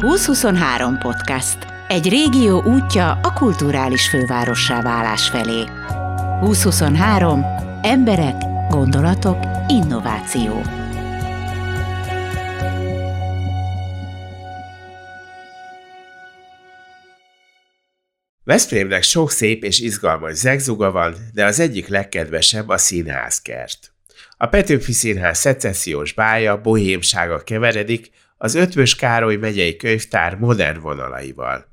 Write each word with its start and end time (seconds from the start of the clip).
2023 0.00 0.98
podcast. 0.98 1.58
Egy 1.88 2.08
régió 2.08 2.62
útja 2.62 3.10
a 3.10 3.32
kulturális 3.32 4.08
fővárossá 4.08 4.82
válás 4.82 5.28
felé. 5.28 5.64
2023. 6.40 7.44
Emberek, 7.82 8.34
gondolatok, 8.68 9.38
innováció. 9.68 10.62
Veszprémnek 18.44 19.02
sok 19.02 19.30
szép 19.30 19.64
és 19.64 19.80
izgalmas 19.80 20.34
zegzuga 20.34 20.90
van, 20.90 21.14
de 21.32 21.44
az 21.44 21.60
egyik 21.60 21.88
legkedvesebb 21.88 22.68
a 22.68 22.78
színházkert. 22.78 23.92
A 24.36 24.46
Petőfi 24.46 24.92
Színház 24.92 25.38
szecessziós 25.38 26.12
bája, 26.12 26.60
bohémsága 26.60 27.38
keveredik 27.38 28.10
az 28.42 28.54
Ötvös 28.54 28.94
Károly 28.94 29.36
megyei 29.36 29.76
könyvtár 29.76 30.36
modern 30.36 30.80
vonalaival. 30.80 31.66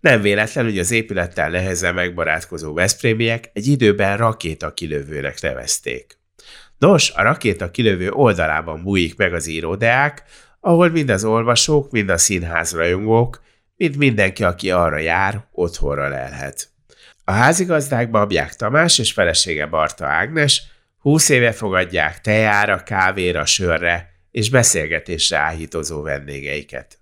Nem 0.00 0.20
véletlen, 0.20 0.64
hogy 0.64 0.78
az 0.78 0.90
épülettel 0.90 1.50
nehezen 1.50 1.94
megbarátkozó 1.94 2.72
Veszprémiek 2.74 3.50
egy 3.52 3.66
időben 3.66 4.16
rakéta 4.16 4.74
kilövőnek 4.74 5.40
nevezték. 5.40 6.18
Nos, 6.78 7.10
a 7.10 7.22
rakéta 7.22 7.70
kilövő 7.70 8.10
oldalában 8.10 8.82
bújik 8.82 9.16
meg 9.16 9.34
az 9.34 9.46
íródeák, 9.46 10.22
ahol 10.60 10.88
mind 10.90 11.10
az 11.10 11.24
olvasók, 11.24 11.90
mind 11.90 12.08
a 12.08 12.18
színház 12.18 12.72
rajongók, 12.72 13.42
mind 13.76 13.96
mindenki, 13.96 14.44
aki 14.44 14.70
arra 14.70 14.98
jár, 14.98 15.46
otthonra 15.52 16.08
lelhet. 16.08 16.68
A 17.24 17.32
házigazdák 17.32 18.10
Babják 18.10 18.54
Tamás 18.54 18.98
és 18.98 19.12
felesége 19.12 19.66
Barta 19.66 20.06
Ágnes 20.06 20.62
20 20.98 21.28
éve 21.28 21.52
fogadják 21.52 22.20
tejára, 22.20 22.82
kávéra, 22.82 23.44
sörre 23.44 24.11
és 24.32 24.50
beszélgetésre 24.50 25.36
áhítozó 25.36 26.02
vendégeiket. 26.02 26.98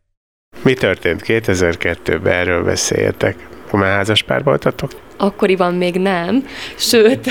Mi 0.63 0.75
történt 0.75 1.23
2002-ben, 1.27 2.33
erről 2.33 2.65
beszéltek? 2.65 3.49
Már 3.73 3.97
házas 3.97 4.23
pár 4.23 4.43
voltatok? 4.43 4.91
Akkoriban 5.17 5.75
még 5.75 5.95
nem, 5.95 6.47
sőt, 6.77 7.31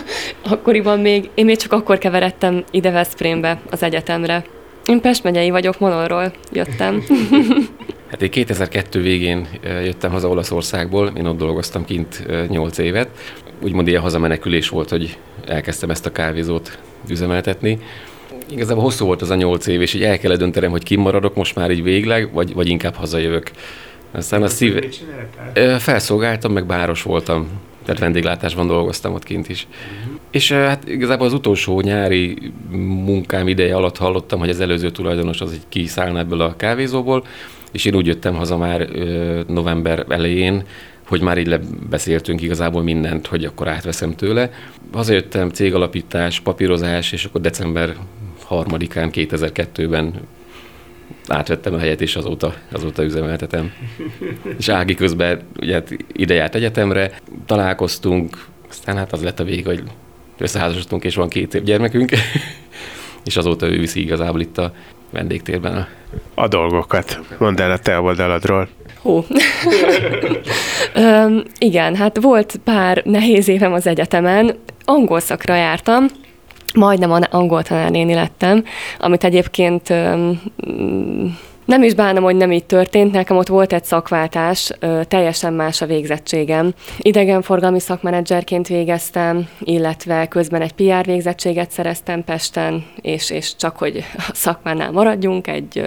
akkoriban 0.52 1.00
még, 1.00 1.30
én 1.34 1.44
még 1.44 1.56
csak 1.56 1.72
akkor 1.72 1.98
keveredtem 1.98 2.64
ide 2.70 2.90
Veszprémbe, 2.90 3.60
az 3.70 3.82
egyetemre. 3.82 4.44
Én 4.86 5.00
Pest 5.00 5.22
megyei 5.22 5.50
vagyok, 5.50 5.78
Monorról 5.78 6.32
jöttem. 6.52 7.02
Hát 8.10 8.22
én 8.22 8.30
2002 8.30 9.02
végén 9.02 9.48
jöttem 9.62 10.10
haza 10.10 10.28
Olaszországból, 10.28 11.12
én 11.16 11.26
ott 11.26 11.38
dolgoztam 11.38 11.84
kint 11.84 12.26
8 12.48 12.78
évet. 12.78 13.08
Úgymond 13.62 13.88
ilyen 13.88 14.02
hazamenekülés 14.02 14.68
volt, 14.68 14.88
hogy 14.88 15.18
elkezdtem 15.46 15.90
ezt 15.90 16.06
a 16.06 16.12
kávézót 16.12 16.78
üzemeltetni. 17.08 17.78
Igazából 18.50 18.82
hosszú 18.82 19.06
volt 19.06 19.22
az 19.22 19.30
a 19.30 19.34
8 19.34 19.66
év, 19.66 19.80
és 19.80 19.94
így 19.94 20.02
el 20.02 20.18
kellett 20.18 20.38
döntenem, 20.38 20.70
hogy 20.70 20.82
kimaradok 20.82 21.34
most 21.34 21.54
már 21.54 21.70
így 21.70 21.82
végleg, 21.82 22.32
vagy, 22.32 22.54
vagy 22.54 22.68
inkább 22.68 22.94
hazajövök. 22.94 23.50
Aztán 24.12 24.42
a 24.42 24.48
szív... 24.48 24.84
Felszolgáltam, 25.78 26.52
meg 26.52 26.66
báros 26.66 27.02
voltam. 27.02 27.48
Tehát 27.84 28.00
vendéglátásban 28.00 28.66
dolgoztam 28.66 29.12
ott 29.14 29.24
kint 29.24 29.48
is. 29.48 29.66
Uh-huh. 29.70 30.18
És 30.30 30.52
hát 30.52 30.88
igazából 30.88 31.26
az 31.26 31.32
utolsó 31.32 31.80
nyári 31.80 32.52
munkám 32.70 33.48
ideje 33.48 33.74
alatt 33.74 33.96
hallottam, 33.96 34.38
hogy 34.38 34.48
az 34.48 34.60
előző 34.60 34.90
tulajdonos 34.90 35.40
az 35.40 35.52
így 35.52 35.62
kiszállna 35.68 36.18
ebből 36.18 36.40
a 36.40 36.56
kávézóból, 36.56 37.24
és 37.72 37.84
én 37.84 37.94
úgy 37.94 38.06
jöttem 38.06 38.34
haza 38.34 38.56
már 38.56 38.88
november 39.46 40.04
elején, 40.08 40.62
hogy 41.08 41.20
már 41.20 41.38
így 41.38 41.46
lebeszéltünk 41.46 42.42
igazából 42.42 42.82
mindent, 42.82 43.26
hogy 43.26 43.44
akkor 43.44 43.68
átveszem 43.68 44.14
tőle. 44.14 44.50
Hazajöttem, 44.92 45.50
cégalapítás, 45.50 46.40
papírozás, 46.40 47.12
és 47.12 47.24
akkor 47.24 47.40
december 47.40 47.96
harmadikán 48.48 49.10
2002-ben 49.12 50.14
átvettem 51.26 51.74
a 51.74 51.78
helyet, 51.78 52.00
és 52.00 52.16
azóta, 52.16 52.54
azóta 52.72 53.04
üzemeltetem. 53.04 53.72
És 54.58 54.68
Ági 54.68 54.94
közben 54.94 55.40
ugye 55.60 55.74
hát 55.74 55.96
ide 56.12 56.34
járt 56.34 56.54
egyetemre, 56.54 57.10
találkoztunk, 57.46 58.46
aztán 58.68 58.96
hát 58.96 59.12
az 59.12 59.22
lett 59.22 59.40
a 59.40 59.44
vég, 59.44 59.66
hogy 59.66 59.82
összeházasodtunk, 60.38 61.04
és 61.04 61.14
van 61.14 61.28
két 61.28 61.50
szép 61.50 61.62
gyermekünk, 61.62 62.10
és 63.24 63.36
azóta 63.36 63.66
ő 63.66 63.78
viszi 63.78 64.00
igazából 64.00 64.40
itt 64.40 64.58
a 64.58 64.72
vendégtérben 65.10 65.76
a... 65.76 65.88
A 66.34 66.48
dolgokat. 66.48 67.20
Mondd 67.38 67.60
el 67.60 67.70
a 67.70 67.78
te 67.78 68.00
oldaladról. 68.00 68.68
Hú. 69.02 69.24
Üm, 70.96 71.42
igen, 71.58 71.96
hát 71.96 72.20
volt 72.20 72.60
pár 72.64 73.02
nehéz 73.04 73.48
évem 73.48 73.72
az 73.72 73.86
egyetemen. 73.86 74.58
Angol 74.84 75.20
szakra 75.20 75.54
jártam, 75.54 76.06
majdnem 76.78 77.18
angol 77.30 77.62
tanárnéni 77.62 78.14
lettem, 78.14 78.64
amit 78.98 79.24
egyébként 79.24 79.92
nem 81.68 81.82
is 81.82 81.94
bánom, 81.94 82.22
hogy 82.22 82.36
nem 82.36 82.52
így 82.52 82.64
történt, 82.64 83.12
nekem 83.12 83.36
ott 83.36 83.46
volt 83.46 83.72
egy 83.72 83.84
szakváltás, 83.84 84.70
teljesen 85.08 85.52
más 85.52 85.82
a 85.82 85.86
végzettségem. 85.86 86.72
Idegenforgalmi 86.98 87.80
szakmenedzserként 87.80 88.68
végeztem, 88.68 89.48
illetve 89.60 90.28
közben 90.28 90.62
egy 90.62 90.72
PR 90.72 91.04
végzettséget 91.04 91.70
szereztem 91.70 92.24
Pesten, 92.24 92.84
és, 93.00 93.30
és 93.30 93.56
csak 93.56 93.76
hogy 93.76 94.04
a 94.16 94.30
szakmánál 94.32 94.90
maradjunk, 94.90 95.46
egy 95.46 95.86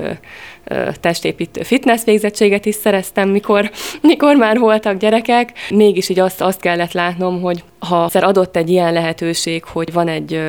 testépítő 1.00 1.64
fitness 1.64 2.04
végzettséget 2.04 2.66
is 2.66 2.76
szereztem, 2.76 3.30
mikor, 3.30 3.72
mikor 4.02 4.36
már 4.36 4.60
voltak 4.60 4.98
gyerekek. 4.98 5.52
Mégis 5.70 6.10
így 6.10 6.20
azt, 6.20 6.42
azt 6.42 6.62
kellett 6.62 6.94
látnom, 6.94 7.42
hogy 7.42 7.64
ha 7.80 8.10
adott 8.14 8.56
egy 8.56 8.70
ilyen 8.70 8.94
lehetőség, 8.94 9.64
hogy 9.64 9.94
van 9.94 10.08
egy 10.08 10.42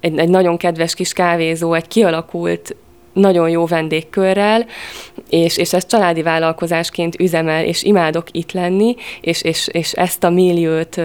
egy, 0.00 0.18
egy 0.18 0.28
nagyon 0.28 0.56
kedves 0.56 0.94
kis 0.94 1.12
kávézó, 1.12 1.74
egy 1.74 1.88
kialakult 1.88 2.76
nagyon 3.12 3.48
jó 3.48 3.66
vendégkörrel, 3.66 4.66
és, 5.28 5.56
és 5.56 5.72
ezt 5.72 5.88
családi 5.88 6.22
vállalkozásként 6.22 7.20
üzemel, 7.20 7.64
és 7.64 7.82
imádok 7.82 8.26
itt 8.30 8.52
lenni, 8.52 8.94
és, 9.20 9.42
és, 9.42 9.68
és 9.72 9.92
ezt 9.92 10.24
a 10.24 10.30
milliót 10.30 11.00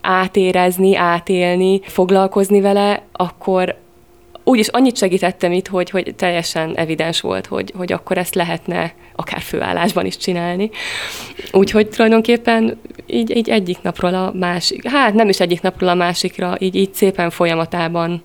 átérezni, 0.00 0.96
átélni, 0.96 1.80
foglalkozni 1.84 2.60
vele, 2.60 3.02
akkor 3.12 3.76
úgyis 4.50 4.68
annyit 4.68 4.96
segítettem 4.96 5.52
itt, 5.52 5.68
hogy, 5.68 5.90
hogy 5.90 6.14
teljesen 6.16 6.76
evidens 6.76 7.20
volt, 7.20 7.46
hogy, 7.46 7.72
hogy 7.76 7.92
akkor 7.92 8.18
ezt 8.18 8.34
lehetne 8.34 8.92
akár 9.16 9.40
főállásban 9.40 10.06
is 10.06 10.16
csinálni. 10.16 10.70
Úgyhogy 11.52 11.88
tulajdonképpen 11.88 12.80
így, 13.06 13.36
így 13.36 13.48
egyik 13.48 13.82
napról 13.82 14.14
a 14.14 14.32
másik, 14.34 14.88
hát 14.88 15.14
nem 15.14 15.28
is 15.28 15.40
egyik 15.40 15.60
napról 15.60 15.88
a 15.88 15.94
másikra, 15.94 16.56
így, 16.58 16.74
így 16.74 16.94
szépen 16.94 17.30
folyamatában 17.30 18.22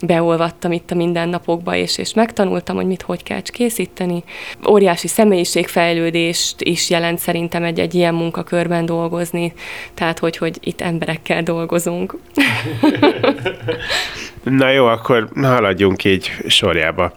beolvattam 0.00 0.72
itt 0.72 0.90
a 0.90 0.94
mindennapokba, 0.94 1.74
és, 1.74 1.98
és 1.98 2.14
megtanultam, 2.14 2.76
hogy 2.76 2.86
mit 2.86 3.02
hogy 3.02 3.22
kell 3.22 3.40
készíteni. 3.42 4.24
Óriási 4.68 5.08
személyiségfejlődést 5.08 6.60
is 6.60 6.90
jelent 6.90 7.18
szerintem 7.18 7.64
egy, 7.64 7.80
egy 7.80 7.94
ilyen 7.94 8.14
munkakörben 8.14 8.86
dolgozni, 8.86 9.52
tehát 9.94 10.18
hogy, 10.18 10.36
hogy 10.36 10.58
itt 10.60 10.80
emberekkel 10.80 11.42
dolgozunk. 11.42 12.16
Na 14.42 14.70
jó, 14.70 14.86
akkor 14.86 15.28
haladjunk 15.42 16.04
így 16.04 16.32
sorjába. 16.46 17.12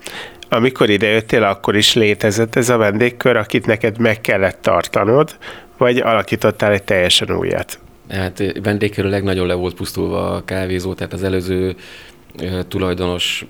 Amikor 0.50 0.90
idejöttél, 0.90 1.44
akkor 1.44 1.76
is 1.76 1.94
létezett 1.94 2.56
ez 2.56 2.70
a 2.70 2.78
vendégkör, 2.78 3.36
akit 3.36 3.66
neked 3.66 4.00
meg 4.00 4.22
kellett 4.22 4.62
tartanod, 4.62 5.38
vagy 5.78 5.98
alakítottál 5.98 6.72
egy 6.72 6.84
teljesen 6.84 7.32
újat? 7.32 7.80
Hát 8.10 8.44
vendégkörül 8.64 9.20
nagyon 9.20 9.48
le 9.48 9.54
volt 9.54 9.76
pusztulva 9.76 10.32
a 10.32 10.44
kávézó, 10.46 10.94
tehát 10.94 11.14
az 11.14 11.24
előző 11.24 11.76
tulajdonos 12.68 13.46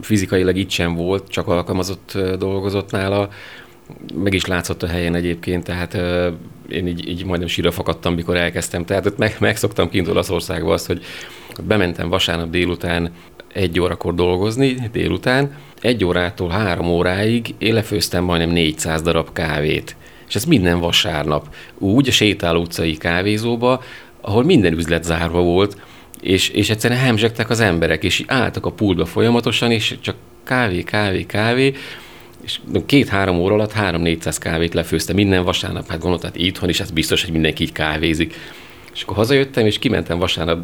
fizikailag 0.00 0.56
itt 0.56 0.70
sem 0.70 0.94
volt, 0.94 1.28
csak 1.28 1.48
alkalmazott 1.48 2.18
dolgozott 2.38 2.90
nála, 2.90 3.28
meg 4.14 4.34
is 4.34 4.44
látszott 4.46 4.82
a 4.82 4.86
helyen 4.86 5.14
egyébként, 5.14 5.64
tehát 5.64 5.94
én 6.68 6.86
így, 6.86 7.08
így 7.08 7.24
majdnem 7.24 7.48
síra 7.48 7.70
fakadtam, 7.70 8.14
mikor 8.14 8.36
elkezdtem. 8.36 8.84
Tehát 8.84 9.06
ott 9.06 9.18
meg, 9.18 9.36
megszoktam 9.40 9.88
kint 9.88 10.08
Olaszországba 10.08 10.72
azt, 10.72 10.86
hogy 10.86 11.04
bementem 11.62 12.08
vasárnap 12.08 12.50
délután 12.50 13.10
egy 13.52 13.80
órakor 13.80 14.14
dolgozni, 14.14 14.76
délután, 14.92 15.54
egy 15.80 16.04
órától 16.04 16.48
három 16.48 16.86
óráig 16.86 17.54
én 17.58 17.74
lefőztem 17.74 18.24
majdnem 18.24 18.50
400 18.50 19.02
darab 19.02 19.32
kávét. 19.32 19.96
És 20.28 20.34
ez 20.34 20.44
minden 20.44 20.80
vasárnap. 20.80 21.54
Úgy 21.78 22.08
a 22.08 22.12
sétáló 22.12 22.60
utcai 22.60 22.96
kávézóba, 22.96 23.82
ahol 24.20 24.44
minden 24.44 24.72
üzlet 24.72 25.04
zárva 25.04 25.40
volt, 25.40 25.76
és, 26.26 26.48
és 26.48 26.70
egyszerűen 26.70 27.00
hemzsegtek 27.00 27.50
az 27.50 27.60
emberek, 27.60 28.04
és 28.04 28.22
álltak 28.26 28.66
a 28.66 28.72
pultba 28.72 29.06
folyamatosan, 29.06 29.70
és 29.70 29.94
csak 30.00 30.16
kávé, 30.44 30.82
kávé, 30.82 31.22
kávé, 31.22 31.72
és 32.44 32.60
két-három 32.86 33.38
óra 33.38 33.54
alatt 33.54 33.72
három-négyszáz 33.72 34.38
kávét 34.38 34.74
lefőzte 34.74 35.12
minden 35.12 35.44
vasárnap, 35.44 35.88
hát 35.88 35.98
gondoltam, 35.98 36.30
hát 36.30 36.40
itthon 36.40 36.68
is, 36.68 36.80
ez 36.80 36.90
biztos, 36.90 37.22
hogy 37.22 37.32
mindenki 37.32 37.62
így 37.62 37.72
kávézik. 37.72 38.34
És 38.94 39.02
akkor 39.02 39.16
hazajöttem, 39.16 39.66
és 39.66 39.78
kimentem 39.78 40.18
vasárnap 40.18 40.58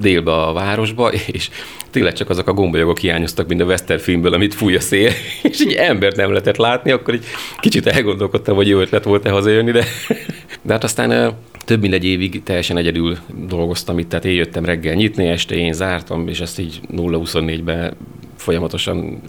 délbe 0.00 0.32
a 0.32 0.52
városba, 0.52 1.12
és 1.12 1.50
tényleg 1.90 2.12
csak 2.12 2.30
azok 2.30 2.48
a 2.48 2.52
gombolyagok 2.52 2.98
hiányoztak, 2.98 3.48
mint 3.48 3.60
a 3.60 3.64
Western 3.64 4.00
filmből, 4.00 4.34
amit 4.34 4.54
fúj 4.54 4.76
a 4.76 4.80
szél, 4.80 5.12
és 5.42 5.58
egy 5.58 5.72
embert 5.72 6.16
nem 6.16 6.30
lehetett 6.30 6.56
látni, 6.56 6.90
akkor 6.90 7.14
egy 7.14 7.24
kicsit 7.60 7.86
elgondolkodtam, 7.86 8.56
hogy 8.56 8.68
jó 8.68 8.80
ötlet 8.80 9.04
volt-e 9.04 9.30
hazajönni, 9.30 9.70
de, 9.70 9.84
de 10.62 10.72
hát 10.72 10.84
aztán 10.84 11.36
több 11.68 11.80
mint 11.80 11.94
egy 11.94 12.04
évig 12.04 12.42
teljesen 12.42 12.76
egyedül 12.76 13.16
dolgoztam 13.46 13.98
itt, 13.98 14.08
tehát 14.08 14.24
én 14.24 14.34
jöttem 14.34 14.64
reggel 14.64 14.94
nyitni, 14.94 15.26
este 15.26 15.54
én 15.54 15.72
zártam, 15.72 16.28
és 16.28 16.40
ezt 16.40 16.58
így 16.58 16.80
0-24-ben 16.92 17.96
folyamatosan 18.36 19.20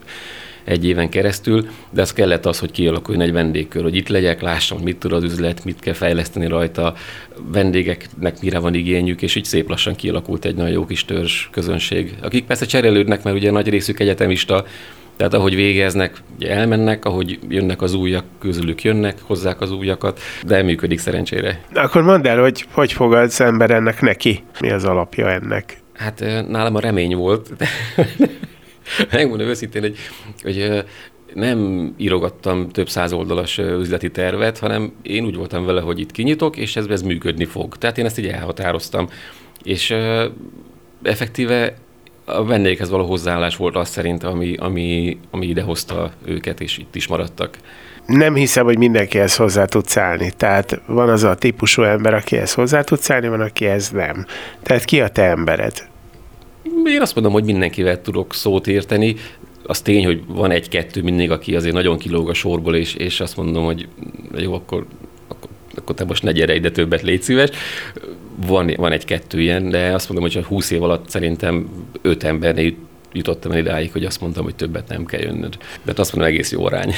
egy 0.63 0.86
éven 0.86 1.09
keresztül, 1.09 1.68
de 1.89 2.01
az 2.01 2.13
kellett 2.13 2.45
az, 2.45 2.59
hogy 2.59 2.71
kialakuljon 2.71 3.24
egy 3.24 3.31
vendégkör, 3.31 3.83
hogy 3.83 3.95
itt 3.95 4.07
legyek, 4.07 4.41
lássam, 4.41 4.80
mit 4.80 4.97
tud 4.97 5.12
az 5.12 5.24
üzlet, 5.24 5.65
mit 5.65 5.80
kell 5.80 5.94
fejleszteni 5.94 6.47
rajta, 6.47 6.94
vendégeknek 7.51 8.41
mire 8.41 8.59
van 8.59 8.74
igényük, 8.74 9.21
és 9.21 9.36
így 9.36 9.45
szép 9.45 9.69
lassan 9.69 9.95
kialakult 9.95 10.45
egy 10.45 10.56
nagyon 10.56 10.71
jó 10.71 10.86
kis 10.86 11.06
törzs 11.06 11.47
közönség, 11.51 12.13
akik 12.21 12.45
persze 12.45 12.65
cserélődnek, 12.65 13.24
mert 13.24 13.36
ugye 13.36 13.51
nagy 13.51 13.69
részük 13.69 14.00
egyetemista, 14.00 14.65
tehát 15.19 15.33
ahogy 15.33 15.56
végeznek, 15.56 16.21
elmennek, 16.39 17.06
ahogy 17.06 17.39
jönnek 17.50 17.81
az 17.81 17.94
újak, 17.94 18.24
közülük 18.39 18.83
jönnek, 18.83 19.18
hozzák 19.21 19.62
az 19.62 19.71
újakat, 19.71 20.19
de 20.45 20.63
működik 20.63 21.00
szerencsére. 21.00 21.62
Akkor 21.74 22.01
mondd 22.01 22.27
el, 22.27 22.39
hogy 22.42 22.66
hogy 22.71 22.94
fog 22.94 23.13
az 23.13 23.42
ember 23.42 23.71
ennek 23.71 24.01
neki? 24.01 24.44
Mi 24.60 24.71
az 24.71 24.86
alapja 24.86 25.30
ennek? 25.31 25.81
Hát 25.94 26.19
nálam 26.48 26.75
a 26.75 26.80
remény 26.80 27.16
volt. 27.16 27.50
Megmondom 29.12 29.48
őszintén, 29.48 29.81
hogy, 29.81 29.98
hogy 30.42 30.83
nem 31.33 31.92
írogattam 31.98 32.69
több 32.69 32.89
száz 32.89 33.13
oldalas 33.13 33.57
üzleti 33.57 34.12
tervet, 34.12 34.60
hanem 34.60 34.94
én 35.01 35.25
úgy 35.25 35.36
voltam 35.36 35.65
vele, 35.65 35.81
hogy 35.81 36.00
itt 36.00 36.12
kinyitok, 36.12 36.57
és 36.57 36.75
ez, 36.75 36.86
ez 36.86 37.01
működni 37.01 37.45
fog. 37.45 37.77
Tehát 37.77 37.98
én 37.98 38.06
ezt 38.06 38.19
így 38.19 38.27
elhatároztam. 38.27 39.10
És 39.63 39.95
effektíve 41.04 41.75
a 42.30 42.44
vendégekhez 42.44 42.90
való 42.90 43.06
hozzáállás 43.06 43.56
volt 43.56 43.76
az 43.76 43.90
szerint, 43.90 44.24
ami, 44.24 44.56
ami, 44.56 45.18
ami 45.31 45.48
idehozta 45.48 46.12
őket, 46.26 46.62
és 46.62 46.78
itt 46.78 46.96
is 46.96 47.08
maradtak. 47.08 47.58
Nem 48.06 48.36
hiszem, 48.36 48.66
hogy 48.66 48.78
mindenkihez 48.78 49.36
hozzá 49.36 49.66
tudsz 49.66 49.98
állni. 49.98 50.31
Tehát 50.38 50.81
van 50.86 51.10
az 51.10 51.24
a 51.24 51.36
típusú 51.36 51.81
ember, 51.81 52.14
akihez 52.14 52.54
hozzá 52.54 52.81
tudsz 52.81 53.10
állni, 53.10 53.28
van, 53.28 53.42
akihez 53.42 53.90
nem. 53.90 54.26
Tehát 54.64 54.86
ki 54.86 55.02
a 55.02 55.08
te 55.08 55.24
embered? 55.24 55.88
Én 56.86 57.02
azt 57.02 57.16
mondom, 57.16 57.34
hogy 57.34 57.44
mindenkivel 57.44 58.02
tudok 58.02 58.34
szót 58.34 58.68
érteni. 58.68 59.16
Az 59.64 59.82
tény, 59.82 60.06
hogy 60.06 60.24
van 60.28 60.52
egy-kettő 60.52 61.02
mindig, 61.02 61.32
aki 61.32 61.56
azért 61.56 61.74
nagyon 61.74 61.98
kilóg 61.98 62.30
a 62.30 62.34
sorból, 62.34 62.75
és, 62.75 62.94
és 62.94 63.20
azt 63.20 63.38
mondom, 63.38 63.66
hogy 63.66 63.88
jó, 64.36 64.54
akkor, 64.54 64.86
akkor, 65.28 65.50
akkor 65.75 65.96
te 65.96 66.04
most 66.04 66.24
ne 66.24 66.32
gyere 66.32 66.56
ide 66.56 66.72
többet, 66.72 67.02
légy 67.02 67.22
szíves 67.22 67.50
van, 68.47 68.74
van 68.77 68.91
egy-kettő 68.91 69.41
ilyen, 69.41 69.69
de 69.69 69.94
azt 69.94 70.09
mondom, 70.09 70.30
hogy 70.31 70.44
a 70.44 70.47
20 70.47 70.71
év 70.71 70.83
alatt 70.83 71.09
szerintem 71.09 71.69
öt 72.01 72.24
embernél 72.24 72.74
jutottam 73.13 73.51
el 73.51 73.57
idáig, 73.57 73.91
hogy 73.91 74.06
azt 74.06 74.21
mondtam, 74.21 74.44
hogy 74.44 74.56
többet 74.56 74.88
nem 74.88 75.06
kell 75.06 75.19
jönnöd. 75.19 75.57
De 75.83 75.94
azt 75.95 76.15
mondom, 76.15 76.31
egész 76.31 76.51
jó 76.51 76.65
arány. 76.65 76.94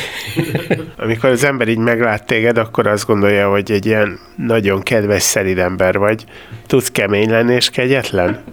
Amikor 0.98 1.30
az 1.30 1.44
ember 1.44 1.68
így 1.68 1.78
meglát 1.78 2.26
téged, 2.26 2.58
akkor 2.58 2.88
azt 2.88 3.06
gondolja, 3.06 3.50
hogy 3.50 3.72
egy 3.72 3.86
ilyen 3.86 4.20
nagyon 4.36 4.82
kedves, 4.82 5.22
szelid 5.22 5.58
ember 5.58 5.98
vagy. 5.98 6.26
Tudsz 6.68 6.92
kemény 6.92 7.30
lenni 7.30 7.54
és 7.54 7.70
kegyetlen? 7.70 8.44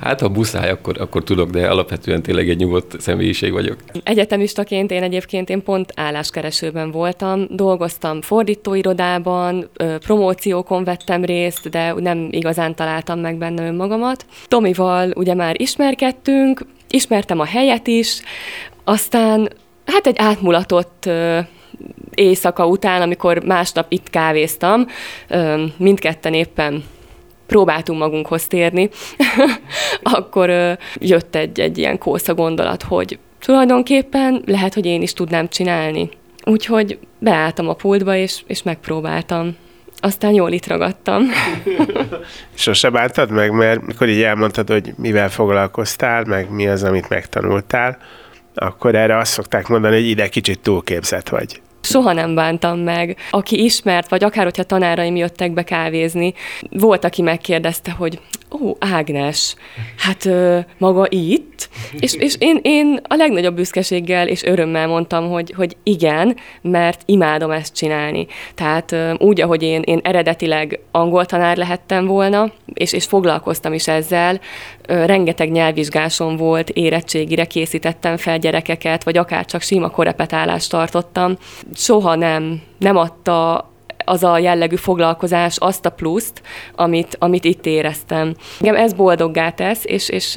Hát, 0.00 0.20
ha 0.20 0.28
muszáj, 0.28 0.70
akkor, 0.70 1.00
akkor 1.00 1.24
tudok, 1.24 1.50
de 1.50 1.68
alapvetően 1.68 2.22
tényleg 2.22 2.48
egy 2.48 2.58
nyugodt 2.58 3.00
személyiség 3.00 3.52
vagyok. 3.52 3.76
Egyetemistaként 4.02 4.90
én 4.90 5.02
egyébként 5.02 5.50
én 5.50 5.62
pont 5.62 5.92
álláskeresőben 5.96 6.90
voltam, 6.90 7.46
dolgoztam 7.50 8.20
fordítóirodában, 8.22 9.70
promóciókon 9.98 10.84
vettem 10.84 11.24
részt, 11.24 11.68
de 11.68 11.92
nem 11.92 12.28
igazán 12.30 12.74
találtam 12.74 13.20
meg 13.20 13.36
benne 13.36 13.66
önmagamat. 13.66 14.26
Tomival 14.46 15.10
ugye 15.14 15.34
már 15.34 15.60
ismerkedtünk, 15.60 16.66
ismertem 16.88 17.40
a 17.40 17.44
helyet 17.44 17.86
is, 17.86 18.20
aztán 18.84 19.48
hát 19.86 20.06
egy 20.06 20.16
átmulatott 20.18 21.08
éjszaka 22.14 22.66
után, 22.66 23.02
amikor 23.02 23.44
másnap 23.44 23.86
itt 23.88 24.10
kávéztam, 24.10 24.86
mindketten 25.76 26.34
éppen 26.34 26.84
próbáltunk 27.46 27.98
magunkhoz 27.98 28.46
térni, 28.46 28.88
akkor 30.16 30.78
jött 30.94 31.34
egy, 31.34 31.60
egy 31.60 31.78
ilyen 31.78 31.98
kósza 31.98 32.34
gondolat, 32.34 32.82
hogy 32.82 33.18
tulajdonképpen 33.38 34.42
lehet, 34.46 34.74
hogy 34.74 34.86
én 34.86 35.02
is 35.02 35.12
tudnám 35.12 35.48
csinálni. 35.48 36.08
Úgyhogy 36.44 36.98
beálltam 37.18 37.68
a 37.68 37.74
pultba, 37.74 38.16
és, 38.16 38.42
és 38.46 38.62
megpróbáltam. 38.62 39.56
Aztán 40.00 40.32
jól 40.32 40.52
itt 40.52 40.66
ragadtam. 40.66 41.22
Sose 42.54 42.90
bántad 42.90 43.30
meg, 43.30 43.50
mert 43.52 43.86
mikor 43.86 44.08
így 44.08 44.22
elmondtad, 44.22 44.68
hogy 44.68 44.92
mivel 44.96 45.30
foglalkoztál, 45.30 46.24
meg 46.24 46.50
mi 46.50 46.68
az, 46.68 46.82
amit 46.82 47.08
megtanultál, 47.08 47.98
akkor 48.54 48.94
erre 48.94 49.16
azt 49.16 49.32
szokták 49.32 49.68
mondani, 49.68 49.94
hogy 49.94 50.08
ide 50.08 50.28
kicsit 50.28 50.60
túlképzett 50.60 51.28
vagy 51.28 51.60
soha 51.86 52.12
nem 52.12 52.34
bántam 52.34 52.78
meg. 52.78 53.16
Aki 53.30 53.64
ismert, 53.64 54.08
vagy 54.08 54.24
akár 54.24 54.44
hogyha 54.44 54.62
tanáraim 54.62 55.16
jöttek 55.16 55.52
be 55.52 55.62
kávézni, 55.62 56.34
volt, 56.70 57.04
aki 57.04 57.22
megkérdezte, 57.22 57.90
hogy 57.90 58.20
ó, 58.60 58.76
Ágnes, 58.78 59.54
hát 59.96 60.24
ö, 60.24 60.58
maga 60.78 61.06
itt? 61.08 61.68
És, 62.00 62.14
és 62.14 62.36
én, 62.38 62.58
én 62.62 63.00
a 63.08 63.14
legnagyobb 63.14 63.54
büszkeséggel 63.54 64.28
és 64.28 64.42
örömmel 64.42 64.86
mondtam, 64.86 65.30
hogy, 65.30 65.52
hogy 65.56 65.76
igen, 65.82 66.36
mert 66.62 67.02
imádom 67.04 67.50
ezt 67.50 67.74
csinálni. 67.74 68.26
Tehát 68.54 68.92
ö, 68.92 69.14
úgy, 69.18 69.40
ahogy 69.40 69.62
én, 69.62 69.82
én 69.84 70.00
eredetileg 70.02 70.80
angol 70.90 71.26
tanár 71.26 71.56
lehettem 71.56 72.06
volna, 72.06 72.52
és, 72.74 72.92
és 72.92 73.04
foglalkoztam 73.04 73.72
is 73.72 73.88
ezzel, 73.88 74.40
ö, 74.86 75.04
rengeteg 75.04 75.50
nyelvvizsgásom 75.50 76.36
volt, 76.36 76.70
érettségire 76.70 77.44
készítettem 77.44 78.16
fel 78.16 78.38
gyerekeket, 78.38 79.04
vagy 79.04 79.16
akár 79.16 79.44
csak 79.44 79.60
sima 79.60 79.90
korepetálást 79.90 80.70
tartottam. 80.70 81.36
Soha 81.74 82.14
nem, 82.14 82.62
nem 82.78 82.96
adta 82.96 83.70
az 84.06 84.24
a 84.24 84.38
jellegű 84.38 84.76
foglalkozás 84.76 85.56
azt 85.58 85.86
a 85.86 85.90
pluszt, 85.90 86.42
amit, 86.74 87.16
amit 87.18 87.44
itt 87.44 87.66
éreztem. 87.66 88.34
Engem 88.60 88.76
ez 88.82 88.92
boldoggá 88.92 89.50
tesz, 89.50 89.82
és, 89.84 90.08
és 90.08 90.34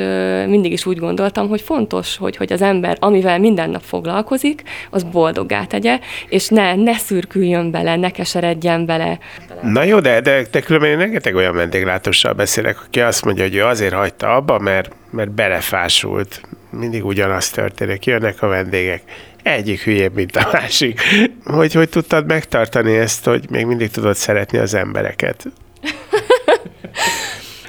mindig 0.47 0.71
is 0.71 0.85
úgy 0.85 0.97
gondoltam, 0.97 1.47
hogy 1.47 1.61
fontos, 1.61 2.17
hogy, 2.17 2.35
hogy 2.35 2.53
az 2.53 2.61
ember, 2.61 2.97
amivel 2.99 3.39
minden 3.39 3.69
nap 3.69 3.81
foglalkozik, 3.81 4.63
az 4.89 5.03
boldoggá 5.03 5.63
tegye, 5.65 5.99
és 6.29 6.47
ne, 6.47 6.75
ne 6.75 6.93
szürküljön 6.93 7.71
bele, 7.71 7.95
ne 7.95 8.09
keseredjen 8.09 8.85
bele. 8.85 9.19
Na 9.61 9.83
jó, 9.83 9.99
de, 9.99 10.21
de, 10.21 10.45
de 10.51 10.59
különben 10.59 10.89
én 10.89 10.97
rengeteg 10.97 11.35
olyan 11.35 11.55
vendéglátossal 11.55 12.33
beszélek, 12.33 12.81
aki 12.85 13.01
azt 13.01 13.25
mondja, 13.25 13.43
hogy 13.43 13.55
ő 13.55 13.63
azért 13.65 13.93
hagyta 13.93 14.35
abba, 14.35 14.59
mert, 14.59 14.91
mert 15.09 15.31
belefásult. 15.31 16.41
Mindig 16.69 17.05
ugyanaz 17.05 17.49
történik, 17.49 18.05
jönnek 18.05 18.41
a 18.41 18.47
vendégek 18.47 19.01
egyik 19.43 19.81
hülyébb, 19.81 20.13
mint 20.13 20.35
a 20.35 20.49
másik. 20.51 21.01
Hogy, 21.45 21.73
hogy 21.73 21.89
tudtad 21.89 22.25
megtartani 22.25 22.97
ezt, 22.97 23.25
hogy 23.25 23.49
még 23.49 23.65
mindig 23.65 23.89
tudod 23.89 24.15
szeretni 24.15 24.57
az 24.57 24.73
embereket? 24.73 25.45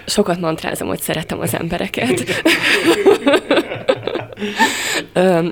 Sokat 0.06 0.40
mantrázom, 0.40 0.88
hogy 0.88 1.00
szeretem 1.00 1.40
az 1.40 1.55
embereket. 1.55 2.25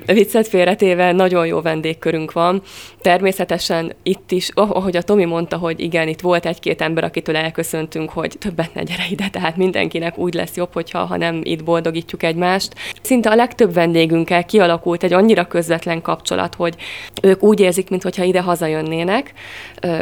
Viccet 0.05 0.47
félretéve, 0.47 1.11
nagyon 1.11 1.45
jó 1.45 1.61
vendégkörünk 1.61 2.31
van. 2.31 2.61
Természetesen 3.01 3.93
itt 4.03 4.31
is, 4.31 4.49
ahogy 4.53 4.97
a 4.97 5.01
Tomi 5.01 5.25
mondta, 5.25 5.57
hogy 5.57 5.79
igen, 5.79 6.07
itt 6.07 6.19
volt 6.21 6.45
egy-két 6.45 6.81
ember, 6.81 7.03
akitől 7.03 7.35
elköszöntünk, 7.35 8.09
hogy 8.09 8.35
többet 8.39 8.73
ne 8.73 8.83
gyere 8.83 9.03
ide, 9.09 9.29
tehát 9.29 9.57
mindenkinek 9.57 10.17
úgy 10.17 10.33
lesz 10.33 10.55
jobb, 10.55 10.73
hogyha 10.73 11.05
ha 11.05 11.17
nem 11.17 11.39
itt 11.43 11.63
boldogítjuk 11.63 12.23
egymást. 12.23 12.73
Szinte 13.01 13.29
a 13.29 13.35
legtöbb 13.35 13.73
vendégünkkel 13.73 14.45
kialakult 14.45 15.03
egy 15.03 15.13
annyira 15.13 15.45
közvetlen 15.45 16.01
kapcsolat, 16.01 16.55
hogy 16.55 16.75
ők 17.21 17.43
úgy 17.43 17.59
érzik, 17.59 17.89
mintha 17.89 18.23
ide 18.23 18.41
hazajönnének, 18.41 19.33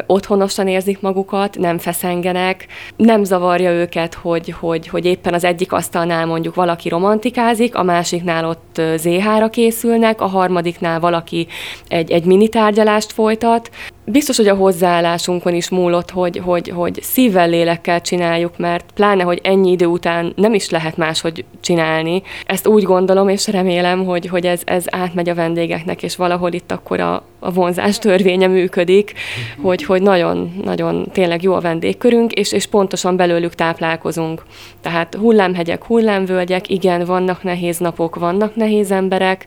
otthonosan 0.06 0.68
érzik 0.68 1.02
magukat, 1.02 1.58
nem 1.58 1.78
feszengenek, 1.78 2.68
nem 2.96 3.24
zavarja 3.24 3.72
őket, 3.72 4.14
hogy, 4.14 4.54
hogy, 4.60 4.88
hogy 4.88 5.06
éppen 5.06 5.34
az 5.34 5.44
egyik 5.44 5.72
asztalnál 5.72 6.26
mondjuk 6.26 6.56
valaki 6.56 6.90
romantikázik, 6.90 7.76
a 7.76 7.84
másiknál 7.84 8.46
ott 8.46 8.77
ZH-ra 8.96 9.50
készülnek, 9.50 10.22
a 10.22 10.26
harmadiknál 10.26 11.00
valaki 11.00 11.48
egy, 11.88 12.12
egy 12.12 12.26
mini 12.26 12.48
tárgyalást 12.48 13.12
folytat. 13.12 13.70
Biztos, 14.10 14.38
hogy 14.38 14.48
a 14.48 14.56
hozzáállásunkon 14.56 15.54
is 15.54 15.70
múlott, 15.70 16.12
hogy, 16.12 16.42
hogy, 16.44 16.70
hogy 16.70 17.00
szívvel, 17.02 17.50
lélekkel 17.50 18.02
csináljuk, 18.02 18.58
mert 18.58 18.92
pláne, 18.94 19.24
hogy 19.24 19.40
ennyi 19.44 19.72
idő 19.72 19.86
után 19.86 20.34
nem 20.36 20.54
is 20.54 20.70
lehet 20.70 20.98
máshogy 20.98 21.46
csinálni. 21.62 22.22
Ezt 22.46 22.68
úgy 22.68 22.84
gondolom, 22.84 23.30
és 23.30 23.48
remélem, 23.48 24.06
hogy, 24.06 24.28
hogy 24.28 24.46
ez, 24.46 24.62
ez 24.66 24.86
átmegy 24.90 25.30
a 25.30 25.36
vendégeknek, 25.36 26.04
és 26.04 26.16
valahol 26.16 26.54
itt 26.54 26.72
akkor 26.72 27.00
a, 27.00 27.24
a 27.40 27.52
vonzás 27.52 28.00
törvénye 28.00 28.48
működik, 28.48 29.14
hogy, 29.62 29.84
hogy 29.84 30.02
nagyon, 30.02 30.54
nagyon 30.64 31.08
tényleg 31.12 31.44
jó 31.44 31.54
a 31.54 31.60
vendégkörünk, 31.60 32.32
és, 32.32 32.52
és 32.52 32.66
pontosan 32.66 33.16
belőlük 33.16 33.56
táplálkozunk. 33.56 34.44
Tehát 34.82 35.16
hullámhegyek, 35.16 35.84
hullámvölgyek, 35.84 36.70
igen, 36.70 37.06
vannak 37.06 37.44
nehéz 37.44 37.78
napok, 37.78 38.16
vannak 38.16 38.56
nehéz 38.56 38.92
emberek. 38.92 39.46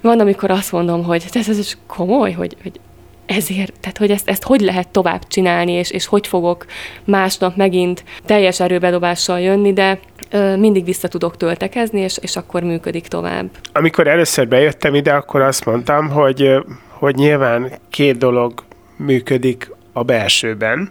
Van, 0.00 0.20
amikor 0.20 0.50
azt 0.50 0.72
mondom, 0.72 1.04
hogy 1.04 1.24
ez, 1.32 1.48
ez 1.48 1.72
komoly, 1.86 2.32
hogy, 2.32 2.56
hogy 2.62 2.80
ezért, 3.26 3.72
tehát 3.80 3.98
hogy 3.98 4.10
ezt, 4.10 4.28
ezt 4.28 4.42
hogy 4.42 4.60
lehet 4.60 4.88
tovább 4.88 5.26
csinálni, 5.26 5.72
és, 5.72 5.90
és 5.90 6.06
hogy 6.06 6.26
fogok 6.26 6.64
másnap 7.04 7.56
megint 7.56 8.04
teljes 8.24 8.60
erőbedobással 8.60 9.40
jönni, 9.40 9.72
de 9.72 9.98
ö, 10.30 10.56
mindig 10.56 10.84
vissza 10.84 11.08
tudok 11.08 11.36
töltekezni, 11.36 12.00
és, 12.00 12.18
és 12.20 12.36
akkor 12.36 12.62
működik 12.62 13.06
tovább. 13.06 13.50
Amikor 13.72 14.06
először 14.06 14.48
bejöttem 14.48 14.94
ide, 14.94 15.12
akkor 15.12 15.40
azt 15.40 15.64
mondtam, 15.64 16.08
hogy, 16.08 16.50
hogy 16.88 17.14
nyilván 17.14 17.72
két 17.90 18.18
dolog 18.18 18.52
működik 18.96 19.70
a 19.92 20.02
belsőben. 20.02 20.90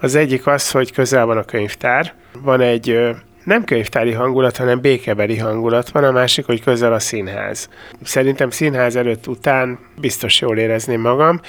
Az 0.00 0.14
egyik 0.14 0.46
az, 0.46 0.70
hogy 0.70 0.92
közel 0.92 1.26
van 1.26 1.36
a 1.36 1.44
könyvtár, 1.44 2.14
van 2.42 2.60
egy 2.60 3.10
nem 3.44 3.64
könyvtári 3.64 4.12
hangulat, 4.12 4.56
hanem 4.56 4.80
békebeli 4.80 5.38
hangulat 5.38 5.90
van, 5.90 6.04
a 6.04 6.10
másik, 6.10 6.46
hogy 6.46 6.62
közel 6.62 6.92
a 6.92 6.98
színház. 6.98 7.68
Szerintem 8.02 8.50
színház 8.50 8.96
előtt 8.96 9.26
után 9.26 9.78
biztos 10.00 10.40
jól 10.40 10.58
érezném 10.58 11.00
magam. 11.00 11.40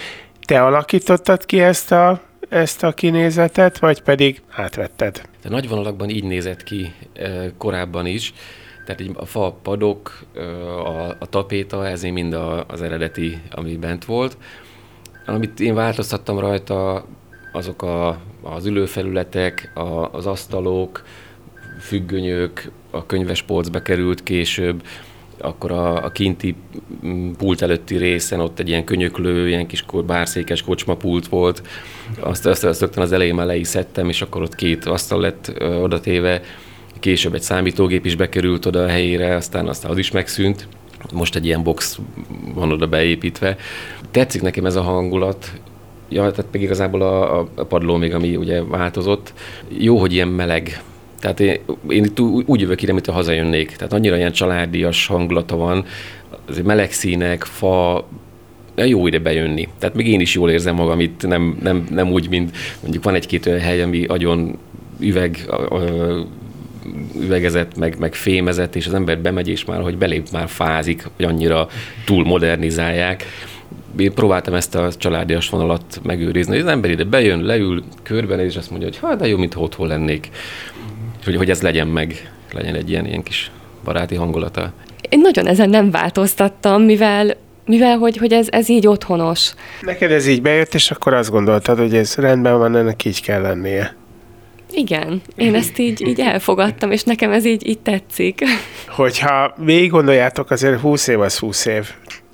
Te 0.45 0.63
alakítottad 0.63 1.45
ki 1.45 1.60
ezt 1.60 1.91
a, 1.91 2.21
ezt 2.50 2.83
a 2.83 2.91
kinézetet, 2.91 3.79
vagy 3.79 4.01
pedig 4.01 4.41
átvetted? 4.51 5.21
De 5.41 5.50
nagy 5.50 5.69
vonalakban 5.69 6.10
így 6.10 6.24
nézett 6.24 6.63
ki 6.63 6.93
korábban 7.57 8.05
is, 8.05 8.33
tehát 8.86 9.01
így 9.01 9.12
a 9.13 9.25
fa 9.25 9.60
padok, 9.63 10.19
a, 10.86 11.15
a 11.19 11.25
tapéta, 11.29 11.88
ez 11.88 12.01
mind 12.01 12.33
a, 12.33 12.65
az 12.67 12.81
eredeti, 12.81 13.41
ami 13.51 13.77
bent 13.77 14.05
volt. 14.05 14.38
Amit 15.25 15.60
én 15.60 15.74
változtattam 15.74 16.39
rajta, 16.39 17.05
azok 17.51 17.81
a, 17.81 18.19
az 18.41 18.65
ülőfelületek, 18.65 19.71
a, 19.74 20.12
az 20.12 20.25
asztalok, 20.25 21.03
függönyök, 21.81 22.71
a 22.89 23.05
könyvespolc 23.05 23.67
bekerült 23.67 24.23
később, 24.23 24.83
akkor 25.38 25.71
a, 25.71 26.05
a 26.05 26.09
kinti 26.09 26.55
mm, 27.05 27.31
pult 27.31 27.61
előtti 27.61 27.97
részen 27.97 28.39
ott 28.39 28.59
egy 28.59 28.67
ilyen 28.67 28.83
könyöklő, 28.83 29.47
ilyen 29.47 29.67
kis 29.67 29.85
bárszékes 30.05 30.61
kocsmapult 30.61 31.27
volt. 31.27 31.61
Azt, 32.19 32.45
azt, 32.45 32.63
azt 32.63 32.79
rögtön 32.79 33.03
az 33.03 33.11
elején 33.11 33.35
már 33.35 33.45
le 33.45 33.55
is 33.55 33.67
szedtem, 33.67 34.09
és 34.09 34.21
akkor 34.21 34.41
ott 34.41 34.55
két 34.55 34.85
asztal 34.85 35.19
lett 35.19 35.53
odatéve. 35.81 36.41
Később 37.00 37.33
egy 37.33 37.41
számítógép 37.41 38.05
is 38.05 38.15
bekerült 38.15 38.65
oda 38.65 38.83
a 38.83 38.88
helyére, 38.88 39.35
aztán, 39.35 39.67
aztán 39.67 39.91
az 39.91 39.97
is 39.97 40.11
megszűnt. 40.11 40.67
Most 41.13 41.35
egy 41.35 41.45
ilyen 41.45 41.63
box 41.63 42.00
van 42.53 42.71
oda 42.71 42.88
beépítve. 42.88 43.57
Tetszik 44.11 44.41
nekem 44.41 44.65
ez 44.65 44.75
a 44.75 44.81
hangulat, 44.81 45.51
Ja, 46.13 46.31
tehát 46.31 46.51
még 46.51 46.61
igazából 46.61 47.01
a, 47.01 47.39
a 47.39 47.63
padló 47.63 47.95
még, 47.95 48.13
ami 48.13 48.35
ugye 48.35 48.63
változott. 48.63 49.33
Jó, 49.77 49.97
hogy 49.97 50.13
ilyen 50.13 50.27
meleg. 50.27 50.81
Tehát 51.21 51.39
én, 51.39 51.59
én 51.89 52.03
itt 52.03 52.19
úgy 52.19 52.61
jövök 52.61 52.81
ide, 52.81 52.93
mint 52.93 53.07
a 53.07 53.11
hazajönnék. 53.11 53.75
Tehát 53.75 53.93
annyira 53.93 54.17
ilyen 54.17 54.31
családias 54.31 55.07
hangulata 55.07 55.55
van, 55.55 55.85
azért 56.49 56.65
meleg 56.65 56.91
színek, 56.91 57.43
fa, 57.43 58.07
jó 58.75 59.07
ide 59.07 59.19
bejönni. 59.19 59.67
Tehát 59.79 59.95
még 59.95 60.07
én 60.07 60.19
is 60.19 60.33
jól 60.33 60.49
érzem 60.49 60.75
magam 60.75 60.99
itt, 60.99 61.27
nem, 61.27 61.57
nem, 61.61 61.85
nem 61.89 62.11
úgy, 62.11 62.29
mint 62.29 62.57
mondjuk 62.81 63.03
van 63.03 63.15
egy-két 63.15 63.45
olyan 63.45 63.59
hely, 63.59 63.81
ami 63.81 64.05
nagyon 64.07 64.57
üveg, 64.99 65.49
üvegezett, 67.19 67.77
meg, 67.77 67.95
meg 67.99 68.13
fémezett, 68.13 68.75
és 68.75 68.87
az 68.87 68.93
ember 68.93 69.19
bemegy, 69.19 69.47
és 69.47 69.65
már, 69.65 69.81
hogy 69.81 69.97
belép, 69.97 70.27
már 70.31 70.47
fázik, 70.47 71.07
hogy 71.15 71.25
annyira 71.25 71.67
túl 72.05 72.23
modernizálják 72.23 73.25
én 73.97 74.13
próbáltam 74.13 74.53
ezt 74.53 74.75
a 74.75 74.91
családias 74.97 75.49
vonalat 75.49 75.99
megőrizni. 76.03 76.59
Az 76.59 76.65
ember 76.65 76.91
ide 76.91 77.03
bejön, 77.03 77.41
leül, 77.41 77.83
körben, 78.03 78.39
és 78.39 78.55
azt 78.55 78.69
mondja, 78.69 78.87
hogy 78.87 78.97
hát 79.01 79.19
de 79.19 79.27
jó, 79.27 79.37
mintha 79.37 79.61
otthon 79.61 79.87
lennék. 79.87 80.29
Hogy, 81.23 81.35
hogy 81.35 81.49
ez 81.49 81.61
legyen 81.61 81.87
meg, 81.87 82.31
legyen 82.51 82.75
egy 82.75 82.89
ilyen, 82.89 83.05
ilyen 83.05 83.23
kis 83.23 83.51
baráti 83.83 84.15
hangulata. 84.15 84.73
Én 85.09 85.19
nagyon 85.19 85.47
ezen 85.47 85.69
nem 85.69 85.91
változtattam, 85.91 86.83
mivel 86.83 87.35
mivel 87.65 87.97
hogy, 87.97 88.17
hogy 88.17 88.33
ez, 88.33 88.47
ez 88.49 88.69
így 88.69 88.87
otthonos. 88.87 89.53
Neked 89.81 90.11
ez 90.11 90.27
így 90.27 90.41
bejött, 90.41 90.73
és 90.73 90.91
akkor 90.91 91.13
azt 91.13 91.29
gondoltad, 91.29 91.77
hogy 91.77 91.95
ez 91.95 92.15
rendben 92.15 92.57
van, 92.57 92.75
ennek 92.75 93.05
így 93.05 93.21
kell 93.21 93.41
lennie. 93.41 93.95
Igen, 94.71 95.21
én 95.35 95.55
ezt 95.55 95.77
így, 95.77 96.07
így 96.07 96.19
elfogadtam, 96.19 96.91
és 96.91 97.03
nekem 97.03 97.31
ez 97.31 97.45
így, 97.45 97.67
így 97.67 97.79
tetszik. 97.79 98.41
Hogyha 98.87 99.53
végig 99.57 99.89
gondoljátok, 99.89 100.51
azért 100.51 100.79
20 100.79 101.07
év 101.07 101.19
az 101.19 101.37
20 101.37 101.65
év 101.65 101.87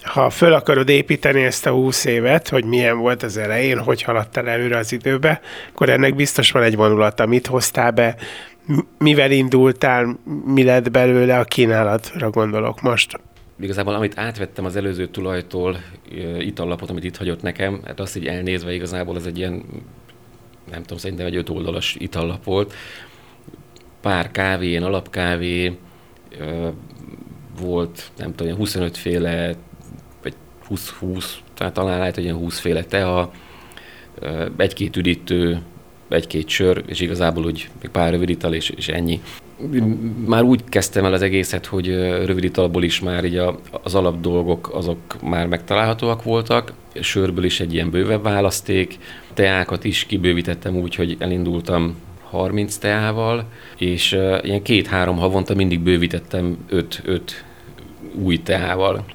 ha 0.08 0.30
föl 0.30 0.54
akarod 0.54 0.90
építeni 0.90 1.44
ezt 1.44 1.66
a 1.66 1.72
20 1.72 2.06
évet, 2.06 2.50
hogy 2.50 2.66
milyen 2.66 2.98
volt 2.98 3.24
az 3.24 3.38
elején, 3.38 3.80
hogy 3.80 4.02
haladtál 4.02 4.50
előre 4.50 4.78
az 4.78 4.92
időbe, 4.92 5.42
akkor 5.72 5.90
ennek 5.90 6.16
biztos 6.16 6.52
van 6.52 6.64
egy 6.64 6.76
vonulata. 6.76 7.26
Mit 7.26 7.48
hoztál 7.48 7.92
be, 7.92 8.16
mivel 8.98 9.32
indultál, 9.32 10.20
mi 10.46 10.64
lett 10.64 10.92
belőle 10.92 11.40
a 11.40 11.44
kínálatra 11.44 12.30
gondolok 12.30 12.82
most? 12.82 13.20
Igazából 13.60 13.94
amit 13.94 14.18
átvettem 14.18 14.66
az 14.66 14.76
előző 14.76 15.08
tulajtól, 15.08 15.78
itallapot, 16.40 16.90
amit 16.90 17.04
itt 17.04 17.18
hagyott 17.18 17.42
nekem, 17.42 17.82
hát 17.86 18.00
azt 18.00 18.18
így 18.18 18.26
elnézve 18.26 18.74
igazából 18.74 19.16
ez 19.16 19.26
egy 19.26 19.38
ilyen, 19.38 19.64
nem 20.72 20.82
tudom, 20.82 20.98
szerintem 20.98 21.26
egy 21.26 21.36
öt 21.36 21.50
oldalas 21.50 21.96
itallap 22.00 22.44
volt. 22.44 22.74
Pár 24.02 24.32
kávé, 24.32 24.68
ilyen 24.68 24.84
alapkávé, 24.84 25.78
volt, 27.60 28.12
nem 28.18 28.36
tudom, 28.36 28.56
25 28.56 28.98
féle 28.98 29.56
20-20, 30.70 31.26
tehát 31.54 31.74
talán 31.74 32.00
lehet, 32.00 32.16
hogy 32.16 32.24
ilyen 32.24 32.36
20 32.36 32.60
féle 32.60 32.84
teha, 32.84 33.32
egy-két 34.58 34.96
üdítő, 34.96 35.62
egy-két 36.10 36.48
sör, 36.48 36.84
és 36.86 37.00
igazából 37.00 37.46
úgy 37.46 37.70
még 37.82 37.92
pár 37.92 38.12
rövid 38.12 38.30
ital, 38.30 38.54
és, 38.54 38.70
és 38.70 38.88
ennyi. 38.88 39.22
Már 40.26 40.44
úgy 40.44 40.64
kezdtem 40.70 41.06
el 41.06 41.14
az 41.14 41.22
egészet, 41.22 41.66
hogy 41.66 41.88
rövid 42.26 42.44
italból 42.44 42.84
is 42.84 43.00
már 43.00 43.24
így 43.26 43.36
a, 43.36 43.60
az 43.84 43.96
alap 43.96 44.22
dolgok 44.22 44.70
azok 44.74 45.22
már 45.22 45.48
megtalálhatóak 45.48 46.24
voltak, 46.24 46.74
sörből 47.02 47.44
is 47.44 47.60
egy 47.60 47.74
ilyen 47.74 47.90
bővebb 47.90 48.24
választék, 48.24 48.98
teákat 49.34 49.84
is 49.84 50.06
kibővítettem 50.06 50.76
úgy, 50.76 50.96
hogy 50.96 51.16
elindultam 51.20 51.96
30 52.30 52.76
teával, 52.76 53.46
és 53.78 54.12
ilyen 54.42 54.62
két-három 54.62 55.18
havonta 55.18 55.56
mindig 55.56 55.80
bővítettem 55.80 56.58
5-5 56.72 57.20
új 58.14 58.38
teával. 58.38 59.06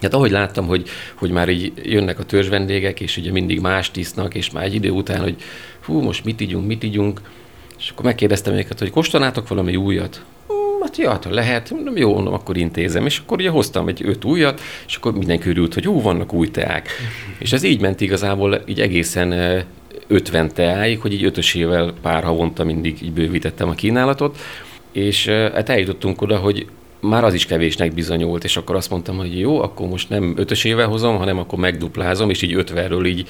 Hát 0.00 0.14
ahogy 0.14 0.30
láttam, 0.30 0.66
hogy, 0.66 0.88
hogy 1.14 1.30
már 1.30 1.48
így 1.48 1.72
jönnek 1.82 2.18
a 2.18 2.22
törzs 2.22 2.48
vendégek, 2.48 3.00
és 3.00 3.16
ugye 3.16 3.32
mindig 3.32 3.60
más 3.60 3.90
tisznak, 3.90 4.34
és 4.34 4.50
már 4.50 4.64
egy 4.64 4.74
idő 4.74 4.90
után, 4.90 5.20
hogy 5.20 5.36
hú, 5.84 6.00
most 6.00 6.24
mit 6.24 6.40
ígyunk, 6.40 6.66
mit 6.66 6.84
ígyunk, 6.84 7.20
és 7.78 7.90
akkor 7.90 8.04
megkérdeztem 8.04 8.54
őket, 8.54 8.78
hogy 8.78 8.90
kóstolnátok 8.90 9.48
valami 9.48 9.76
újat? 9.76 10.24
Hm, 10.46 10.82
hát 10.82 10.96
ja, 10.96 11.10
hát 11.10 11.24
lehet, 11.30 11.74
nem 11.84 11.96
jó, 11.96 12.14
mondom, 12.14 12.32
akkor 12.32 12.56
intézem. 12.56 13.06
És 13.06 13.18
akkor 13.18 13.38
ugye 13.38 13.50
hoztam 13.50 13.88
egy 13.88 14.00
öt 14.04 14.24
újat, 14.24 14.60
és 14.86 14.96
akkor 14.96 15.12
mindenki 15.12 15.48
örült, 15.48 15.74
hogy 15.74 15.84
hú, 15.84 16.00
vannak 16.00 16.32
új 16.32 16.50
teák. 16.50 16.88
És 17.38 17.52
ez 17.52 17.62
így 17.62 17.80
ment 17.80 18.00
igazából 18.00 18.62
így 18.66 18.80
egészen 18.80 19.64
50 20.06 20.54
teáig, 20.54 21.00
hogy 21.00 21.12
így 21.12 21.24
ötösével 21.24 21.94
pár 22.02 22.24
havonta 22.24 22.64
mindig 22.64 23.02
így 23.02 23.12
bővítettem 23.12 23.68
a 23.68 23.74
kínálatot, 23.74 24.38
és 24.92 25.26
hát 25.28 25.68
eljutottunk 25.68 26.22
oda, 26.22 26.36
hogy 26.36 26.66
már 27.00 27.24
az 27.24 27.34
is 27.34 27.46
kevésnek 27.46 27.94
bizonyult, 27.94 28.44
és 28.44 28.56
akkor 28.56 28.76
azt 28.76 28.90
mondtam, 28.90 29.16
hogy 29.16 29.38
jó, 29.38 29.62
akkor 29.62 29.88
most 29.88 30.08
nem 30.08 30.34
ötösével 30.36 30.86
hozom, 30.86 31.16
hanem 31.16 31.38
akkor 31.38 31.58
megduplázom, 31.58 32.30
és 32.30 32.42
így 32.42 32.54
ötvenről 32.54 33.06
így 33.06 33.28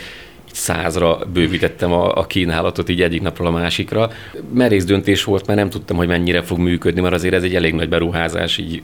százra 0.52 1.18
bővítettem 1.32 1.92
a, 1.92 2.14
a 2.14 2.26
kínálatot 2.26 2.88
így 2.88 3.02
egyik 3.02 3.22
napról 3.22 3.46
a 3.46 3.50
másikra. 3.50 4.10
Merész 4.54 4.84
döntés 4.84 5.25
volt, 5.25 5.46
mert 5.46 5.58
nem 5.58 5.70
tudtam, 5.70 5.96
hogy 5.96 6.06
mennyire 6.06 6.42
fog 6.42 6.58
működni, 6.58 7.00
mert 7.00 7.14
azért 7.14 7.34
ez 7.34 7.42
egy 7.42 7.54
elég 7.54 7.75
nagy 7.75 7.88
beruházás, 7.88 8.58
így 8.58 8.82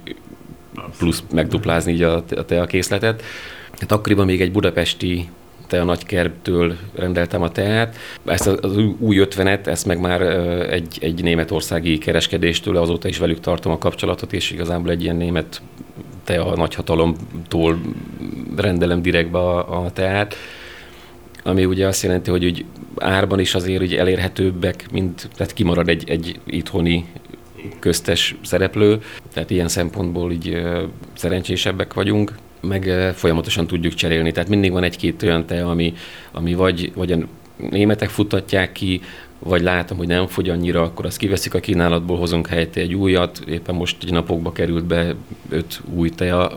plusz 0.99 1.23
megduplázni 1.33 1.93
így 1.93 2.03
a, 2.03 2.25
a 2.37 2.45
teakészletet. 2.45 3.23
Hát 3.81 3.93
akkoriban 3.93 4.27
még 4.27 4.41
egy 4.41 4.53
budapesti 4.53 5.29
te 5.67 5.81
a 5.81 5.85
nagykertől 5.85 6.77
rendeltem 6.95 7.43
a 7.43 7.51
teát. 7.51 7.97
Ezt 8.25 8.47
az 8.47 8.77
új 8.99 9.19
ötvenet, 9.19 9.67
ezt 9.67 9.87
meg 9.87 10.01
már 10.01 10.23
egy, 10.71 10.99
egy 11.01 11.23
németországi 11.23 11.99
kereskedéstől, 11.99 12.77
azóta 12.77 13.09
is 13.09 13.19
velük 13.19 13.41
tartom 13.41 13.73
a 13.73 13.79
kapcsolatot, 13.79 14.33
és 14.33 14.51
igazából 14.51 14.91
egy 14.91 15.03
ilyen 15.03 15.17
német 15.17 15.63
te 16.25 16.41
a 16.41 16.57
nagyhatalomtól 16.57 17.79
rendelem 18.57 19.03
direktbe 19.03 19.39
a, 19.39 19.85
a 19.85 19.91
teát, 19.91 20.37
ami 21.43 21.65
ugye 21.65 21.87
azt 21.87 22.03
jelenti, 22.03 22.31
hogy 22.31 22.45
úgy 22.45 22.65
árban 22.97 23.41
is 23.41 23.55
azért 23.55 23.83
úgy 23.83 23.95
elérhetőbbek, 23.95 24.91
mint, 24.91 25.29
tehát 25.37 25.53
kimarad 25.53 25.89
egy, 25.89 26.11
egy 26.11 26.41
itthoni 26.47 27.07
köztes 27.79 28.37
szereplő, 28.43 29.03
tehát 29.33 29.51
ilyen 29.51 29.69
szempontból 29.69 30.33
így 30.33 30.63
szerencsésebbek 31.15 31.95
vagyunk 31.95 32.33
meg 32.65 33.13
folyamatosan 33.15 33.67
tudjuk 33.67 33.95
cserélni. 33.95 34.33
Tehát 34.33 34.49
mindig 34.49 34.73
van 34.73 34.83
egy-két 34.83 35.23
olyan 35.23 35.47
te, 35.47 35.65
ami, 35.65 35.95
ami 36.33 36.55
vagy, 36.55 36.93
vagy 36.95 37.13
a 37.13 37.19
németek 37.57 38.09
futtatják 38.09 38.73
ki, 38.73 39.01
vagy 39.39 39.63
látom, 39.63 39.99
hogy 39.99 40.07
nem 40.07 40.27
fogy 40.27 40.49
annyira, 40.49 40.83
akkor 40.83 41.07
azt 41.07 41.17
kiveszik 41.17 41.55
a 41.55 41.61
kínálatból, 41.61 42.19
hozunk 42.19 42.47
helyette 42.47 42.81
egy 42.81 42.95
újat. 42.95 43.43
Éppen 43.49 43.75
most 43.75 43.97
egy 44.03 44.13
napokba 44.13 44.53
került 44.53 44.85
be 44.85 45.15
öt 45.49 45.81
új 45.95 46.09
teja, 46.11 46.51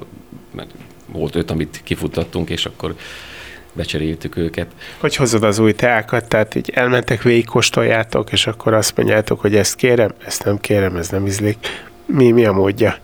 mert 0.55 0.69
volt 1.11 1.35
öt, 1.35 1.51
amit 1.51 1.81
kifuttattunk, 1.83 2.49
és 2.49 2.65
akkor 2.65 2.95
becseréltük 3.73 4.37
őket. 4.37 4.67
Hogy 4.97 5.15
hozod 5.15 5.43
az 5.43 5.59
új 5.59 5.73
teákat? 5.73 6.27
Tehát 6.27 6.55
így 6.55 6.71
elmentek 6.73 7.21
végig, 7.21 7.47
és 8.31 8.47
akkor 8.47 8.73
azt 8.73 8.97
mondjátok, 8.97 9.41
hogy 9.41 9.55
ezt 9.55 9.75
kérem, 9.75 10.13
ezt 10.25 10.43
nem 10.43 10.59
kérem, 10.59 10.95
ez 10.95 11.09
nem 11.09 11.25
ízlik. 11.25 11.57
Mi, 12.05 12.31
mi 12.31 12.45
a 12.45 12.51
módja? 12.51 12.97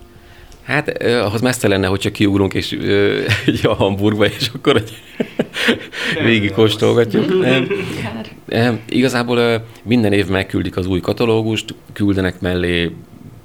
Hát 0.64 1.02
ahhoz 1.02 1.40
messze 1.40 1.68
lenne, 1.68 1.86
hogyha 1.86 2.10
kiugrunk 2.10 2.54
és 2.54 2.72
egy 3.46 3.66
a 3.66 3.74
Hamburgba, 3.74 4.26
és 4.26 4.50
akkor 4.54 4.76
egy 4.76 4.92
végig 6.26 6.52
kóstolgatjuk. 6.52 7.44
Nem, 8.44 8.80
igazából 8.88 9.66
minden 9.82 10.12
év 10.12 10.26
megküldik 10.26 10.76
az 10.76 10.86
új 10.86 11.00
katalógust, 11.00 11.74
küldenek 11.92 12.40
mellé 12.40 12.90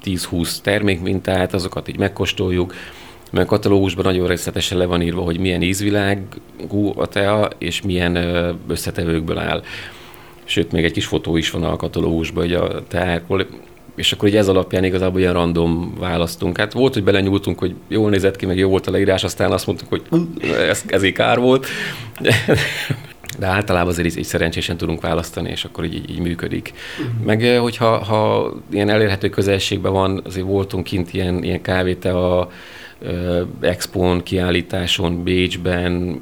10-20 0.04 0.56
termékmintát, 0.62 1.54
azokat 1.54 1.88
így 1.88 1.98
megkóstoljuk, 1.98 2.74
mert 3.30 3.46
a 3.46 3.50
katalógusban 3.50 4.04
nagyon 4.04 4.26
részletesen 4.26 4.78
le 4.78 4.84
van 4.84 5.02
írva, 5.02 5.22
hogy 5.22 5.38
milyen 5.38 5.62
ízvilágú 5.62 6.92
a 6.96 7.06
tea, 7.06 7.50
és 7.58 7.82
milyen 7.82 8.16
összetevőkből 8.68 9.38
áll. 9.38 9.62
Sőt, 10.44 10.72
még 10.72 10.84
egy 10.84 10.92
kis 10.92 11.06
fotó 11.06 11.36
is 11.36 11.50
van 11.50 11.64
a 11.64 11.76
katalógusban, 11.76 12.42
hogy 12.42 12.54
a 12.54 12.86
teákról 12.88 13.46
és 14.00 14.12
akkor 14.12 14.28
így 14.28 14.36
ez 14.36 14.48
alapján 14.48 14.84
igazából 14.84 15.20
ilyen 15.20 15.32
random 15.32 15.94
választunk. 15.98 16.58
Hát 16.58 16.72
volt, 16.72 16.94
hogy 16.94 17.04
belenyúltunk, 17.04 17.58
hogy 17.58 17.74
jól 17.88 18.10
nézett 18.10 18.36
ki, 18.36 18.46
meg 18.46 18.58
jó 18.58 18.68
volt 18.68 18.86
a 18.86 18.90
leírás, 18.90 19.24
aztán 19.24 19.52
azt 19.52 19.66
mondtuk, 19.66 19.88
hogy 19.88 20.02
ez, 20.68 20.82
ez 20.86 21.02
kár 21.12 21.38
volt. 21.38 21.66
De 23.38 23.46
általában 23.46 23.88
azért 23.88 24.06
így, 24.06 24.18
így 24.18 24.24
szerencsésen 24.24 24.76
tudunk 24.76 25.00
választani, 25.00 25.50
és 25.50 25.64
akkor 25.64 25.84
így, 25.84 26.10
így 26.10 26.18
működik. 26.18 26.72
Uh-huh. 26.98 27.24
Meg 27.24 27.58
hogyha 27.58 28.04
ha 28.04 28.52
ilyen 28.72 28.88
elérhető 28.88 29.28
közelségben 29.28 29.92
van, 29.92 30.22
azért 30.24 30.46
voltunk 30.46 30.84
kint 30.84 31.14
ilyen, 31.14 31.42
ilyen 31.42 31.62
kávéte 31.62 32.18
a 32.18 32.50
Expon, 33.60 34.22
kiállításon, 34.22 35.22
Bécsben, 35.22 36.20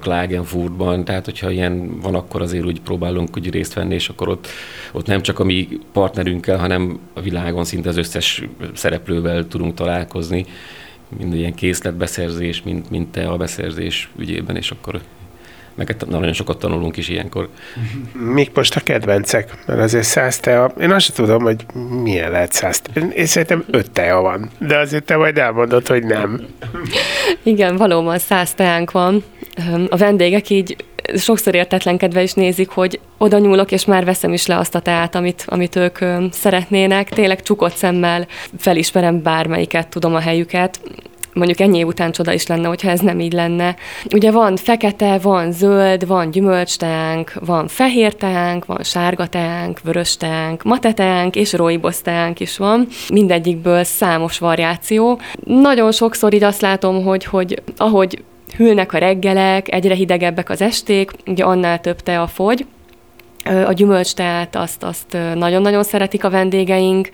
Klagenfurtban, 0.00 1.04
tehát 1.04 1.24
hogyha 1.24 1.50
ilyen 1.50 2.00
van, 2.00 2.14
akkor 2.14 2.42
azért 2.42 2.64
úgy 2.64 2.80
próbálunk 2.80 3.36
úgy 3.36 3.50
részt 3.50 3.74
venni, 3.74 3.94
és 3.94 4.08
akkor 4.08 4.28
ott, 4.28 4.46
ott 4.92 5.06
nem 5.06 5.22
csak 5.22 5.38
a 5.38 5.44
mi 5.44 5.68
partnerünkkel, 5.92 6.58
hanem 6.58 6.98
a 7.12 7.20
világon 7.20 7.64
szinte 7.64 7.88
az 7.88 7.96
összes 7.96 8.42
szereplővel 8.74 9.48
tudunk 9.48 9.74
találkozni, 9.74 10.46
mind 11.18 11.34
ilyen 11.34 11.54
készletbeszerzés, 11.54 12.62
mint, 12.62 12.90
mint 12.90 13.08
te 13.08 13.28
a 13.28 13.36
beszerzés 13.36 14.08
ügyében, 14.18 14.56
és 14.56 14.70
akkor 14.70 15.00
meg 15.74 15.96
nagyon 16.08 16.32
sokat 16.32 16.58
tanulunk 16.58 16.96
is 16.96 17.08
ilyenkor. 17.08 17.48
Mik 18.12 18.54
most 18.54 18.76
a 18.76 18.80
kedvencek? 18.80 19.52
Mert 19.66 19.80
azért 19.80 20.04
száz 20.04 20.38
tea, 20.38 20.72
én 20.80 20.90
azt 20.90 21.04
sem 21.04 21.14
tudom, 21.14 21.42
hogy 21.42 21.66
milyen 22.02 22.30
lehet 22.30 22.52
száz 22.52 22.80
tea. 22.80 23.02
Én 23.04 23.26
szerintem 23.26 23.64
öt 23.70 23.90
tea 23.90 24.20
van, 24.20 24.50
de 24.58 24.78
azért 24.78 25.04
te 25.04 25.16
majd 25.16 25.38
elmondod, 25.38 25.86
hogy 25.86 26.04
nem. 26.04 26.40
Igen, 27.42 27.76
valóban 27.76 28.18
száz 28.18 28.54
teánk 28.54 28.90
van. 28.90 29.24
A 29.88 29.96
vendégek 29.96 30.50
így 30.50 30.76
sokszor 31.16 31.54
értetlenkedve 31.54 32.22
is 32.22 32.32
nézik, 32.32 32.68
hogy 32.68 33.00
oda 33.18 33.38
nyúlok, 33.38 33.72
és 33.72 33.84
már 33.84 34.04
veszem 34.04 34.32
is 34.32 34.46
le 34.46 34.56
azt 34.56 34.74
a 34.74 34.80
teát, 34.80 35.14
amit, 35.14 35.44
amit 35.46 35.76
ők 35.76 35.98
szeretnének. 36.30 37.08
Tényleg 37.08 37.42
csukott 37.42 37.74
szemmel 37.74 38.26
felismerem 38.58 39.22
bármelyiket, 39.22 39.88
tudom 39.88 40.14
a 40.14 40.20
helyüket 40.20 40.80
mondjuk 41.32 41.60
ennyi 41.60 41.78
év 41.78 41.86
után 41.86 42.12
csoda 42.12 42.32
is 42.32 42.46
lenne, 42.46 42.68
hogyha 42.68 42.90
ez 42.90 43.00
nem 43.00 43.20
így 43.20 43.32
lenne. 43.32 43.76
Ugye 44.14 44.30
van 44.30 44.56
fekete, 44.56 45.18
van 45.18 45.52
zöld, 45.52 46.06
van 46.06 46.30
gyümölcstánk, 46.30 47.32
van 47.40 47.68
fehér 47.68 48.14
teánk, 48.14 48.64
van 48.64 48.82
sárga 48.82 49.26
teánk, 49.26 49.80
vörös 49.82 50.16
teánk, 50.16 50.62
mate 50.62 50.92
teánk 50.92 51.36
és 51.36 51.52
rooibos 51.52 52.02
teánk 52.02 52.40
is 52.40 52.56
van. 52.56 52.86
Mindegyikből 53.12 53.84
számos 53.84 54.38
variáció. 54.38 55.20
Nagyon 55.44 55.92
sokszor 55.92 56.34
így 56.34 56.42
azt 56.42 56.60
látom, 56.60 57.04
hogy, 57.04 57.24
hogy 57.24 57.62
ahogy 57.76 58.22
hűlnek 58.56 58.92
a 58.92 58.98
reggelek, 58.98 59.72
egyre 59.72 59.94
hidegebbek 59.94 60.50
az 60.50 60.60
esték, 60.62 61.10
ugye 61.26 61.44
annál 61.44 61.80
több 61.80 62.00
tea 62.00 62.26
fogy, 62.26 62.66
a 63.44 63.72
gyümölcsteát 63.72 64.56
azt, 64.56 64.82
azt 64.82 65.16
nagyon-nagyon 65.34 65.82
szeretik 65.82 66.24
a 66.24 66.30
vendégeink. 66.30 67.10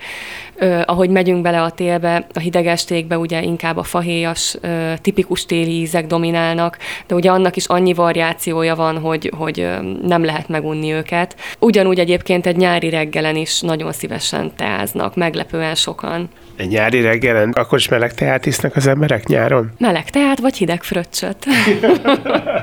Ahogy 0.85 1.09
megyünk 1.09 1.41
bele 1.41 1.61
a 1.61 1.71
télbe, 1.71 2.27
a 2.33 2.39
hidegestékbe, 2.39 3.17
ugye 3.17 3.41
inkább 3.41 3.77
a 3.77 3.83
fahéjas, 3.83 4.57
tipikus 5.01 5.45
téli 5.45 5.79
ízek 5.79 6.07
dominálnak, 6.07 6.77
de 7.07 7.15
ugye 7.15 7.31
annak 7.31 7.55
is 7.55 7.65
annyi 7.65 7.93
variációja 7.93 8.75
van, 8.75 8.97
hogy, 8.99 9.31
hogy 9.37 9.67
nem 10.01 10.23
lehet 10.23 10.47
megunni 10.47 10.91
őket. 10.91 11.35
Ugyanúgy 11.59 11.99
egyébként 11.99 12.45
egy 12.45 12.57
nyári 12.57 12.89
reggelen 12.89 13.35
is 13.35 13.61
nagyon 13.61 13.91
szívesen 13.91 14.51
teáznak, 14.55 15.15
meglepően 15.15 15.75
sokan. 15.75 16.29
Egy 16.55 16.67
nyári 16.67 17.01
reggelen? 17.01 17.49
Akkor 17.49 17.77
is 17.77 17.87
meleg 17.87 18.13
teát 18.13 18.45
isznak 18.45 18.75
az 18.75 18.87
emberek 18.87 19.27
nyáron? 19.27 19.71
Meleg 19.77 20.09
teát, 20.09 20.39
vagy 20.39 20.57
hideg 20.57 20.83
fröccsöt. 20.83 21.45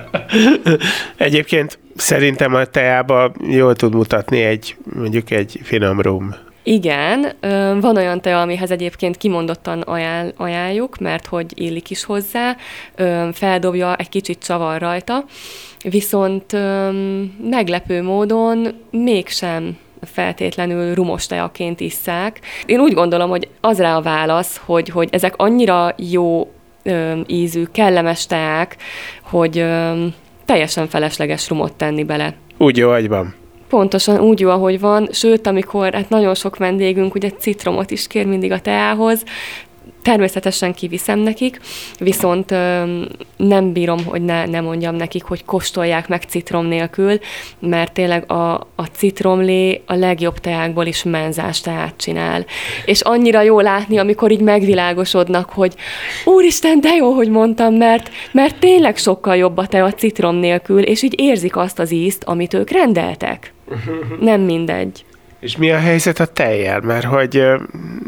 Egyébként 1.17 1.79
szerintem 1.97 2.55
a 2.55 2.65
teába 2.65 3.33
jól 3.49 3.75
tud 3.75 3.95
mutatni 3.95 4.43
egy, 4.43 4.77
mondjuk 4.95 5.31
egy 5.31 5.61
finom 5.63 6.01
rum. 6.01 6.35
Igen, 6.66 7.33
van 7.80 7.97
olyan 7.97 8.21
tea, 8.21 8.40
amihez 8.40 8.71
egyébként 8.71 9.16
kimondottan 9.16 9.80
ajánl, 9.80 10.33
ajánljuk, 10.37 10.99
mert 10.99 11.26
hogy 11.26 11.47
illik 11.54 11.90
is 11.90 12.05
hozzá, 12.05 12.57
feldobja, 13.33 13.96
egy 13.96 14.09
kicsit 14.09 14.38
csavar 14.38 14.81
rajta, 14.81 15.24
viszont 15.83 16.57
meglepő 17.50 18.03
módon 18.03 18.68
mégsem 18.90 19.79
feltétlenül 20.03 20.94
rumos 20.94 21.27
teaként 21.27 21.81
isszák. 21.81 22.40
Én 22.66 22.81
úgy 22.81 22.94
gondolom, 22.94 23.31
hogy 23.31 23.48
az 23.61 23.79
rá 23.79 23.96
a 23.96 24.03
válasz, 24.03 24.61
hogy, 24.64 24.88
hogy 24.88 25.09
ezek 25.12 25.35
annyira 25.37 25.94
jó 25.96 26.53
ízű, 27.27 27.64
kellemes 27.72 28.27
teák, 28.27 28.77
hogy 29.22 29.64
teljesen 30.44 30.88
felesleges 30.88 31.48
rumot 31.48 31.72
tenni 31.72 32.05
bele. 32.05 32.35
Úgy 32.59 32.77
jó, 32.77 32.90
hogy 32.90 33.09
van. 33.09 33.35
Pontosan 33.75 34.21
úgy 34.21 34.41
jó, 34.41 34.51
ahogy 34.51 34.81
van, 34.81 35.09
sőt, 35.13 35.47
amikor 35.47 35.95
hát 35.95 36.09
nagyon 36.09 36.35
sok 36.35 36.57
vendégünk 36.57 37.15
ugye 37.15 37.31
citromot 37.31 37.91
is 37.91 38.07
kér 38.07 38.27
mindig 38.27 38.53
a 38.53 38.61
teához, 38.61 39.25
Természetesen 40.03 40.75
kiviszem 40.75 41.19
nekik, 41.19 41.61
viszont 41.99 42.51
ö, 42.51 42.83
nem 43.37 43.73
bírom, 43.73 44.05
hogy 44.05 44.23
ne, 44.23 44.47
ne 44.47 44.61
mondjam 44.61 44.95
nekik, 44.95 45.23
hogy 45.23 45.45
kóstolják 45.45 46.09
meg 46.09 46.23
citrom 46.23 46.67
nélkül, 46.67 47.19
mert 47.59 47.93
tényleg 47.93 48.31
a, 48.31 48.53
a 48.55 48.85
citromlé 48.93 49.83
a 49.87 49.95
legjobb 49.95 50.39
teákból 50.39 50.87
is 50.87 51.03
menzás 51.03 51.61
teát 51.61 51.95
csinál. 51.97 52.45
És 52.85 53.01
annyira 53.01 53.43
jó 53.43 53.61
látni, 53.61 53.99
amikor 53.99 54.31
így 54.31 54.41
megvilágosodnak, 54.41 55.51
hogy 55.51 55.75
úristen, 56.25 56.81
de 56.81 56.95
jó, 56.95 57.13
hogy 57.13 57.29
mondtam, 57.29 57.75
mert, 57.75 58.11
mert 58.33 58.59
tényleg 58.59 58.97
sokkal 58.97 59.37
jobb 59.37 59.57
a 59.57 59.67
te 59.67 59.85
a 59.85 59.93
citrom 59.93 60.37
nélkül, 60.37 60.83
és 60.83 61.03
így 61.03 61.15
érzik 61.17 61.57
azt 61.57 61.79
az 61.79 61.93
ízt, 61.93 62.25
amit 62.25 62.55
ők 62.55 62.71
rendeltek. 62.71 63.54
Nem 64.20 64.40
mindegy. 64.40 65.05
És 65.40 65.57
mi 65.57 65.70
a 65.70 65.79
helyzet 65.79 66.20
a 66.20 66.27
tejjel? 66.27 66.81
Mert 66.81 67.05
hogy 67.05 67.42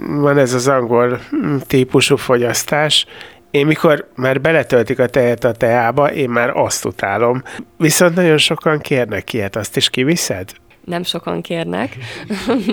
van 0.06 0.38
ez 0.38 0.52
az 0.52 0.68
angol 0.68 1.20
típusú 1.66 2.16
fogyasztás, 2.16 3.06
én 3.50 3.66
mikor 3.66 4.08
már 4.14 4.40
beletöltik 4.40 4.98
a 4.98 5.06
tejet 5.06 5.44
a 5.44 5.52
teába, 5.52 6.12
én 6.12 6.30
már 6.30 6.50
azt 6.56 6.84
utálom. 6.84 7.42
Viszont 7.76 8.14
nagyon 8.14 8.38
sokan 8.38 8.78
kérnek 8.78 9.32
ilyet, 9.32 9.56
azt 9.56 9.76
is 9.76 9.90
kiviszed? 9.90 10.52
Nem 10.84 11.02
sokan 11.02 11.40
kérnek. 11.40 11.96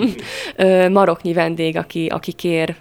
Maroknyi 0.90 1.32
vendég, 1.32 1.76
aki, 1.76 2.06
aki 2.06 2.32
kér 2.32 2.74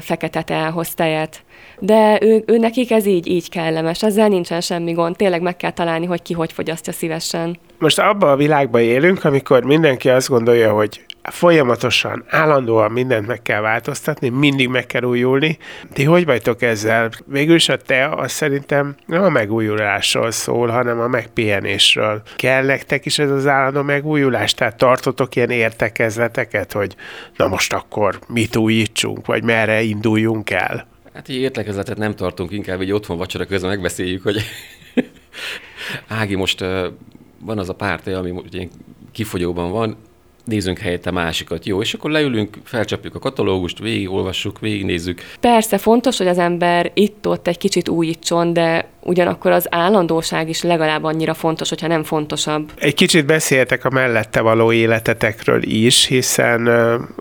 fekete 0.00 0.42
teához 0.42 0.94
tejet. 0.94 1.44
De 1.78 2.18
ő, 2.22 2.42
ő 2.46 2.58
nekik 2.58 2.90
ez 2.90 3.06
így, 3.06 3.26
így 3.26 3.48
kellemes, 3.48 4.02
ezzel 4.02 4.28
nincsen 4.28 4.60
semmi 4.60 4.92
gond. 4.92 5.16
Tényleg 5.16 5.42
meg 5.42 5.56
kell 5.56 5.70
találni, 5.70 6.06
hogy 6.06 6.22
ki 6.22 6.34
hogy 6.34 6.52
fogyasztja 6.52 6.92
szívesen. 6.92 7.58
Most 7.78 7.98
abban 7.98 8.30
a 8.30 8.36
világban 8.36 8.80
élünk, 8.80 9.24
amikor 9.24 9.64
mindenki 9.64 10.08
azt 10.08 10.28
gondolja, 10.28 10.72
hogy 10.72 11.04
folyamatosan, 11.22 12.24
állandóan 12.28 12.92
mindent 12.92 13.26
meg 13.26 13.42
kell 13.42 13.60
változtatni, 13.60 14.28
mindig 14.28 14.68
meg 14.68 14.86
kell 14.86 15.02
újulni. 15.02 15.58
Ti 15.92 16.04
hogy 16.04 16.24
vagytok 16.24 16.62
ezzel? 16.62 17.10
Végülis 17.26 17.68
a 17.68 17.76
te 17.76 18.08
az 18.08 18.32
szerintem 18.32 18.94
nem 19.06 19.22
a 19.22 19.28
megújulásról 19.28 20.30
szól, 20.30 20.68
hanem 20.68 21.00
a 21.00 21.08
megpihenésről. 21.08 22.22
Kell 22.36 22.64
nektek 22.64 23.06
is 23.06 23.18
ez 23.18 23.30
az 23.30 23.46
állandó 23.46 23.82
megújulás? 23.82 24.54
Tehát 24.54 24.76
tartotok 24.76 25.36
ilyen 25.36 25.50
értekezleteket, 25.50 26.72
hogy 26.72 26.94
na 27.36 27.48
most 27.48 27.72
akkor 27.72 28.18
mit 28.28 28.56
újítsunk, 28.56 29.26
vagy 29.26 29.42
merre 29.42 29.82
induljunk 29.82 30.50
el? 30.50 30.86
Hát 31.14 31.28
így 31.28 31.40
értekezletet 31.40 31.96
nem 31.96 32.14
tartunk, 32.14 32.50
inkább 32.50 32.80
egy 32.80 32.92
otthon 32.92 33.16
vacsora 33.16 33.44
közben 33.44 33.70
megbeszéljük, 33.70 34.22
hogy 34.22 34.42
Ági, 36.08 36.34
most 36.34 36.64
van 37.40 37.58
az 37.58 37.68
a 37.68 37.74
pártja, 37.74 38.18
ami 38.18 38.30
ugye 38.30 38.68
kifogyóban 39.12 39.70
van, 39.70 39.96
nézzünk 40.44 40.78
helyette 40.78 41.10
másikat. 41.10 41.66
Jó, 41.66 41.80
és 41.80 41.94
akkor 41.94 42.10
leülünk, 42.10 42.58
felcsapjuk 42.64 43.14
a 43.14 43.18
katalógust, 43.18 43.78
végigolvassuk, 43.78 44.60
végignézzük. 44.60 45.20
Persze 45.40 45.78
fontos, 45.78 46.18
hogy 46.18 46.26
az 46.26 46.38
ember 46.38 46.90
itt-ott 46.94 47.46
egy 47.46 47.58
kicsit 47.58 47.88
újítson, 47.88 48.52
de 48.52 48.88
ugyanakkor 49.06 49.50
az 49.50 49.66
állandóság 49.70 50.48
is 50.48 50.62
legalább 50.62 51.04
annyira 51.04 51.34
fontos, 51.34 51.68
hogyha 51.68 51.86
nem 51.86 52.02
fontosabb. 52.02 52.70
Egy 52.78 52.94
kicsit 52.94 53.26
beszéltek 53.26 53.84
a 53.84 53.90
mellette 53.90 54.40
való 54.40 54.72
életetekről 54.72 55.62
is, 55.62 56.06
hiszen 56.06 56.68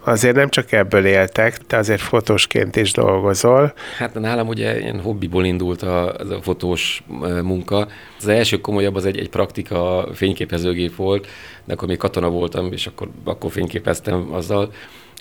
azért 0.04 0.36
nem 0.36 0.50
csak 0.50 0.72
ebből 0.72 1.06
éltek, 1.06 1.58
te 1.58 1.78
azért 1.78 2.02
fotósként 2.02 2.76
is 2.76 2.92
dolgozol. 2.92 3.74
Hát 3.98 4.14
nálam 4.14 4.48
ugye 4.48 4.80
ilyen 4.80 5.02
hobbiból 5.02 5.46
indult 5.46 5.82
a, 5.82 6.14
a 6.14 6.42
fotós 6.42 7.04
munka. 7.44 7.88
Az 8.18 8.28
első 8.28 8.62
komolyabb 8.62 8.96
az 8.96 9.06
egy, 9.06 9.18
egy 9.18 9.30
praktika 9.30 10.08
fényképezőgép 10.14 10.96
volt, 10.96 11.28
de 11.66 11.74
akkor 11.74 11.88
még 11.88 11.98
katona 11.98 12.30
voltam, 12.30 12.72
és 12.72 12.88
akkor, 12.88 13.10
akkor 13.24 13.52
fényképeztem 13.52 14.28
azzal 14.32 14.72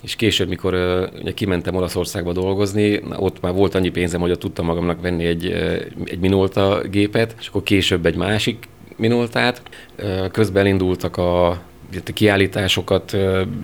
és 0.02 0.16
később, 0.16 0.48
mikor 0.48 0.74
ugye 1.20 1.33
kimentem 1.33 1.74
Olaszországba 1.74 2.33
dolgozni, 2.33 3.00
ott 3.16 3.40
már 3.40 3.52
volt 3.52 3.74
annyi 3.74 3.90
pénzem, 3.90 4.20
hogy 4.20 4.30
ott 4.30 4.40
tudtam 4.40 4.66
magamnak 4.66 5.00
venni 5.00 5.24
egy, 5.24 5.46
egy 6.04 6.18
Minolta 6.20 6.80
gépet, 6.90 7.35
és 7.40 7.48
akkor 7.48 7.62
később 7.62 8.07
egy 8.07 8.16
másik 8.16 8.68
Minoltát. 8.96 9.62
Közben 10.33 10.66
indultak 10.66 11.16
a 11.16 11.62
kiállításokat 12.14 13.16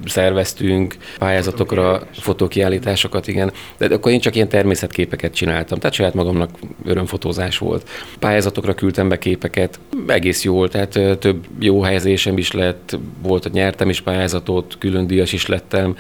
szerveztünk, 0.05 0.97
pályázatokra 1.19 2.03
fotókiállításokat, 2.13 3.29
igen. 3.29 3.53
De 3.79 3.95
akkor 3.95 4.13
én 4.13 4.21
csak 4.21 4.35
ilyen 4.35 4.49
természetképeket 4.49 5.35
csináltam, 5.35 5.79
tehát 5.79 5.97
saját 5.97 6.15
magamnak 6.15 6.51
örömfotózás 6.85 7.59
volt. 7.59 7.89
Pályázatokra 8.19 8.75
küldtem 8.75 9.09
be 9.09 9.19
képeket, 9.19 9.81
egész 10.07 10.45
jól, 10.45 10.69
tehát 10.69 11.19
több 11.19 11.47
jó 11.59 11.83
helyezésem 11.83 12.39
is 12.39 12.53
lett, 12.53 12.99
volt, 13.23 13.43
hogy 13.43 13.53
nyertem 13.53 13.89
is 13.89 14.01
pályázatot, 14.01 14.77
külön 14.79 15.07
díjas 15.07 15.33
is 15.33 15.47
lettem, 15.47 15.97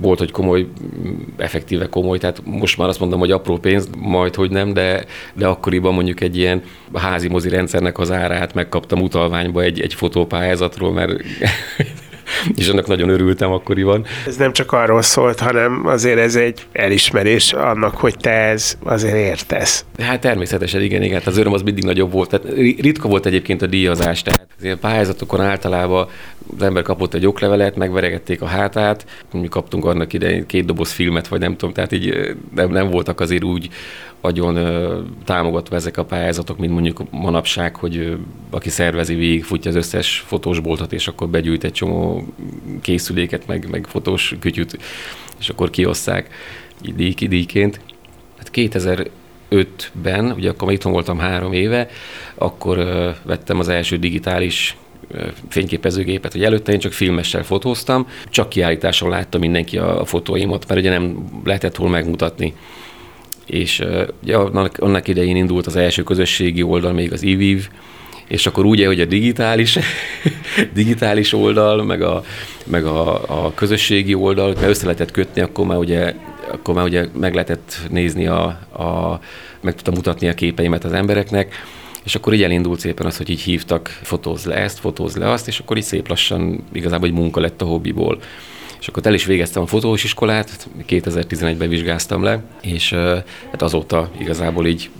volt, 0.00 0.18
hogy 0.18 0.30
komoly, 0.30 0.66
effektíve 1.36 1.88
komoly, 1.88 2.18
tehát 2.18 2.42
most 2.44 2.78
már 2.78 2.88
azt 2.88 3.00
mondom, 3.00 3.18
hogy 3.18 3.30
apró 3.30 3.56
pénz, 3.56 3.88
majd, 3.98 4.34
hogy 4.34 4.50
nem, 4.50 4.72
de, 4.72 5.04
de 5.34 5.46
akkoriban 5.46 5.94
mondjuk 5.94 6.20
egy 6.20 6.36
ilyen 6.36 6.62
házi 6.94 7.28
mozi 7.28 7.48
rendszernek 7.48 7.98
az 7.98 8.10
árát 8.10 8.54
megkaptam 8.54 9.00
utalványba 9.00 9.62
egy, 9.62 9.80
egy 9.80 9.94
fotópályázatról, 9.94 10.92
mert 10.92 11.22
és 12.54 12.68
annak 12.68 12.86
nagyon 12.86 13.08
örültem 13.08 13.52
akkoriban. 13.52 14.04
Ez 14.26 14.36
nem 14.36 14.52
csak 14.52 14.72
arról 14.72 15.02
szólt, 15.02 15.40
hanem 15.40 15.86
azért 15.86 16.18
ez 16.18 16.36
egy 16.36 16.66
elismerés 16.72 17.52
annak, 17.52 17.94
hogy 17.94 18.16
te 18.16 18.30
ez 18.30 18.78
azért 18.82 19.16
értesz. 19.16 19.84
Hát 19.98 20.20
természetesen, 20.20 20.82
igen, 20.82 21.02
igen, 21.02 21.18
hát 21.18 21.26
az 21.26 21.38
öröm 21.38 21.52
az 21.52 21.62
mindig 21.62 21.84
nagyobb 21.84 22.12
volt. 22.12 22.28
Tehát 22.28 22.46
ritka 22.80 23.08
volt 23.08 23.26
egyébként 23.26 23.62
a 23.62 23.66
díjazás, 23.66 24.22
tehát 24.22 24.46
azért 24.58 24.78
pályázatokon 24.78 25.40
általában 25.40 26.08
az 26.56 26.62
ember 26.62 26.82
kapott 26.82 27.14
egy 27.14 27.26
oklevelet, 27.26 27.76
megveregették 27.76 28.42
a 28.42 28.46
hátát, 28.46 29.06
mi 29.32 29.48
kaptunk 29.48 29.84
annak 29.84 30.12
idején 30.12 30.46
két 30.46 30.64
doboz 30.64 30.90
filmet, 30.90 31.28
vagy 31.28 31.40
nem 31.40 31.56
tudom, 31.56 31.74
tehát 31.74 31.92
így 31.92 32.36
nem, 32.54 32.70
nem 32.70 32.90
voltak 32.90 33.20
azért 33.20 33.44
úgy 33.44 33.68
agyon 34.20 34.58
támogatva 35.24 35.76
ezek 35.76 35.96
a 35.96 36.04
pályázatok, 36.04 36.58
mint 36.58 36.72
mondjuk 36.72 37.10
manapság, 37.10 37.76
hogy 37.76 38.16
aki 38.50 38.68
szervezi 38.68 39.14
végig, 39.14 39.44
futja 39.44 39.70
az 39.70 39.76
összes 39.76 40.24
fotós 40.26 40.60
és 40.90 41.08
akkor 41.08 41.28
begyűjt 41.28 41.64
egy 41.64 41.72
csomó 41.72 42.26
készüléket, 42.80 43.46
meg, 43.46 43.70
meg 43.70 43.86
fotós 43.86 44.36
kütyüt, 44.40 44.78
és 45.38 45.48
akkor 45.48 45.70
kiosszák 45.70 46.28
díj, 46.96 47.14
díjként. 47.14 47.80
Hát 48.38 48.50
2005-ben, 48.54 50.30
ugye 50.30 50.50
akkor 50.50 50.72
itthon 50.72 50.92
voltam 50.92 51.18
három 51.18 51.52
éve, 51.52 51.88
akkor 52.34 52.76
vettem 53.24 53.58
az 53.58 53.68
első 53.68 53.96
digitális 53.96 54.76
fényképezőgépet, 55.48 56.32
hogy 56.32 56.44
előtte 56.44 56.72
én 56.72 56.78
csak 56.78 56.92
filmessel 56.92 57.42
fotóztam, 57.42 58.06
csak 58.28 58.48
kiállításon 58.48 59.08
láttam 59.08 59.40
mindenki 59.40 59.78
a 59.78 60.04
fotóimat, 60.04 60.68
mert 60.68 60.80
ugye 60.80 60.90
nem 60.90 61.24
lehetett 61.44 61.76
hol 61.76 61.88
megmutatni 61.88 62.54
és 63.48 63.82
ugye 64.22 64.36
annak, 64.36 64.78
annak 64.78 65.08
idején 65.08 65.36
indult 65.36 65.66
az 65.66 65.76
első 65.76 66.02
közösségi 66.02 66.62
oldal, 66.62 66.92
még 66.92 67.12
az 67.12 67.22
IVIV, 67.22 67.68
és 68.28 68.46
akkor 68.46 68.64
ugye, 68.64 68.86
hogy 68.86 69.00
a 69.00 69.04
digitális, 69.04 69.78
digitális 70.74 71.32
oldal, 71.32 71.84
meg, 71.84 72.02
a, 72.02 72.24
meg 72.64 72.84
a, 72.84 73.22
a 73.44 73.52
közösségi 73.54 74.14
oldal, 74.14 74.46
mert 74.54 74.68
össze 74.68 74.84
lehetett 74.84 75.10
kötni, 75.10 75.40
akkor 75.40 75.66
már 75.66 75.78
ugye, 75.78 76.14
akkor 76.52 76.74
már 76.74 76.84
ugye 76.84 77.06
meg 77.12 77.34
lehetett 77.34 77.80
nézni, 77.90 78.26
a, 78.26 78.44
a, 78.72 79.20
meg 79.60 79.74
tudtam 79.74 79.94
mutatni 79.94 80.28
a 80.28 80.34
képeimet 80.34 80.84
az 80.84 80.92
embereknek, 80.92 81.54
és 82.04 82.14
akkor 82.14 82.34
így 82.34 82.42
elindult 82.42 82.80
szépen 82.80 83.06
az, 83.06 83.16
hogy 83.16 83.30
így 83.30 83.40
hívtak, 83.40 83.98
fotóz 84.02 84.44
le 84.44 84.54
ezt, 84.54 84.78
fotóz 84.78 85.16
le 85.16 85.30
azt, 85.30 85.48
és 85.48 85.58
akkor 85.58 85.76
így 85.76 85.82
szép 85.82 86.08
lassan 86.08 86.64
igazából 86.72 87.08
egy 87.08 87.14
munka 87.14 87.40
lett 87.40 87.62
a 87.62 87.64
hobbiból 87.64 88.18
és 88.80 88.88
akkor 88.88 89.06
el 89.06 89.14
is 89.14 89.24
végeztem 89.24 89.62
a 89.62 89.66
fotós 89.66 90.04
iskolát, 90.04 90.68
2011-ben 90.88 91.68
vizsgáztam 91.68 92.22
le, 92.22 92.42
és 92.60 92.92
hát 93.50 93.62
azóta 93.62 94.10
igazából 94.18 94.66
így 94.66 94.90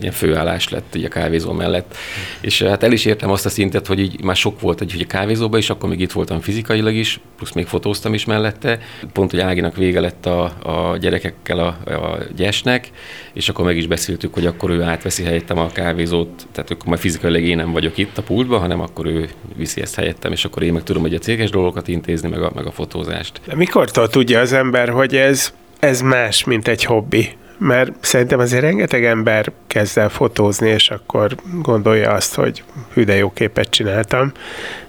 ilyen 0.00 0.12
főállás 0.12 0.68
lett 0.68 0.94
így 0.94 1.04
a 1.04 1.08
kávézó 1.08 1.52
mellett. 1.52 1.96
És 2.40 2.62
hát 2.62 2.82
el 2.82 2.92
is 2.92 3.04
értem 3.04 3.30
azt 3.30 3.46
a 3.46 3.48
szintet, 3.48 3.86
hogy 3.86 3.98
így 3.98 4.22
már 4.22 4.36
sok 4.36 4.60
volt 4.60 4.80
egy, 4.80 5.00
a 5.02 5.06
kávézóban 5.06 5.58
is, 5.58 5.70
akkor 5.70 5.88
még 5.88 6.00
itt 6.00 6.12
voltam 6.12 6.40
fizikailag 6.40 6.94
is, 6.94 7.20
plusz 7.36 7.52
még 7.52 7.66
fotóztam 7.66 8.14
is 8.14 8.24
mellette. 8.24 8.78
Pont, 9.12 9.30
hogy 9.30 9.40
Áginak 9.40 9.76
vége 9.76 10.00
lett 10.00 10.26
a, 10.26 10.42
a 10.62 10.96
gyerekekkel 10.96 11.58
a, 11.58 11.66
a 11.92 12.18
gyesnek, 12.36 12.90
és 13.32 13.48
akkor 13.48 13.64
meg 13.64 13.76
is 13.76 13.86
beszéltük, 13.86 14.34
hogy 14.34 14.46
akkor 14.46 14.70
ő 14.70 14.82
átveszi 14.82 15.22
helyettem 15.22 15.58
a 15.58 15.66
kávézót, 15.66 16.46
tehát 16.52 16.70
akkor 16.70 16.86
már 16.86 16.98
fizikailag 16.98 17.42
én 17.42 17.56
nem 17.56 17.72
vagyok 17.72 17.98
itt 17.98 18.18
a 18.18 18.22
pultban, 18.22 18.60
hanem 18.60 18.80
akkor 18.80 19.06
ő 19.06 19.28
viszi 19.56 19.80
ezt 19.80 19.94
helyettem, 19.94 20.32
és 20.32 20.44
akkor 20.44 20.62
én 20.62 20.72
meg 20.72 20.82
tudom, 20.82 21.02
hogy 21.02 21.14
a 21.14 21.18
céges 21.18 21.50
dolgokat 21.50 21.88
intézni, 21.88 22.28
meg 22.28 22.42
a, 22.42 22.50
meg 22.54 22.66
a 22.66 22.70
fotózást. 22.70 23.40
De 23.46 23.54
mikortól 23.54 24.08
tudja 24.08 24.40
az 24.40 24.52
ember, 24.52 24.88
hogy 24.88 25.16
ez, 25.16 25.52
ez 25.78 26.00
más, 26.00 26.44
mint 26.44 26.68
egy 26.68 26.84
hobbi? 26.84 27.36
Mert 27.58 27.92
szerintem 28.00 28.38
azért 28.38 28.62
rengeteg 28.62 29.04
ember 29.04 29.52
kezd 29.66 29.98
el 29.98 30.08
fotózni, 30.08 30.68
és 30.68 30.90
akkor 30.90 31.34
gondolja 31.62 32.10
azt, 32.10 32.34
hogy 32.34 32.62
hű, 32.92 33.04
de 33.04 33.14
jó 33.14 33.30
képet 33.30 33.70
csináltam. 33.70 34.32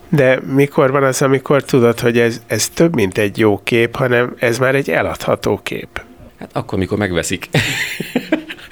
De 0.10 0.40
mikor 0.54 0.92
van 0.92 1.04
az, 1.04 1.22
amikor 1.22 1.64
tudod, 1.64 2.00
hogy 2.00 2.20
ez, 2.20 2.42
ez 2.48 2.70
több, 2.70 2.96
mint 2.96 3.18
egy 3.18 3.38
jó 3.38 3.62
kép, 3.64 3.96
hanem 3.96 4.36
ez 4.40 4.58
már 4.58 4.76
egy 4.76 4.90
eladható 4.90 5.60
kép? 5.64 6.02
Hát 6.40 6.50
akkor, 6.54 6.80
mikor 6.80 6.98
megveszik. 6.98 7.50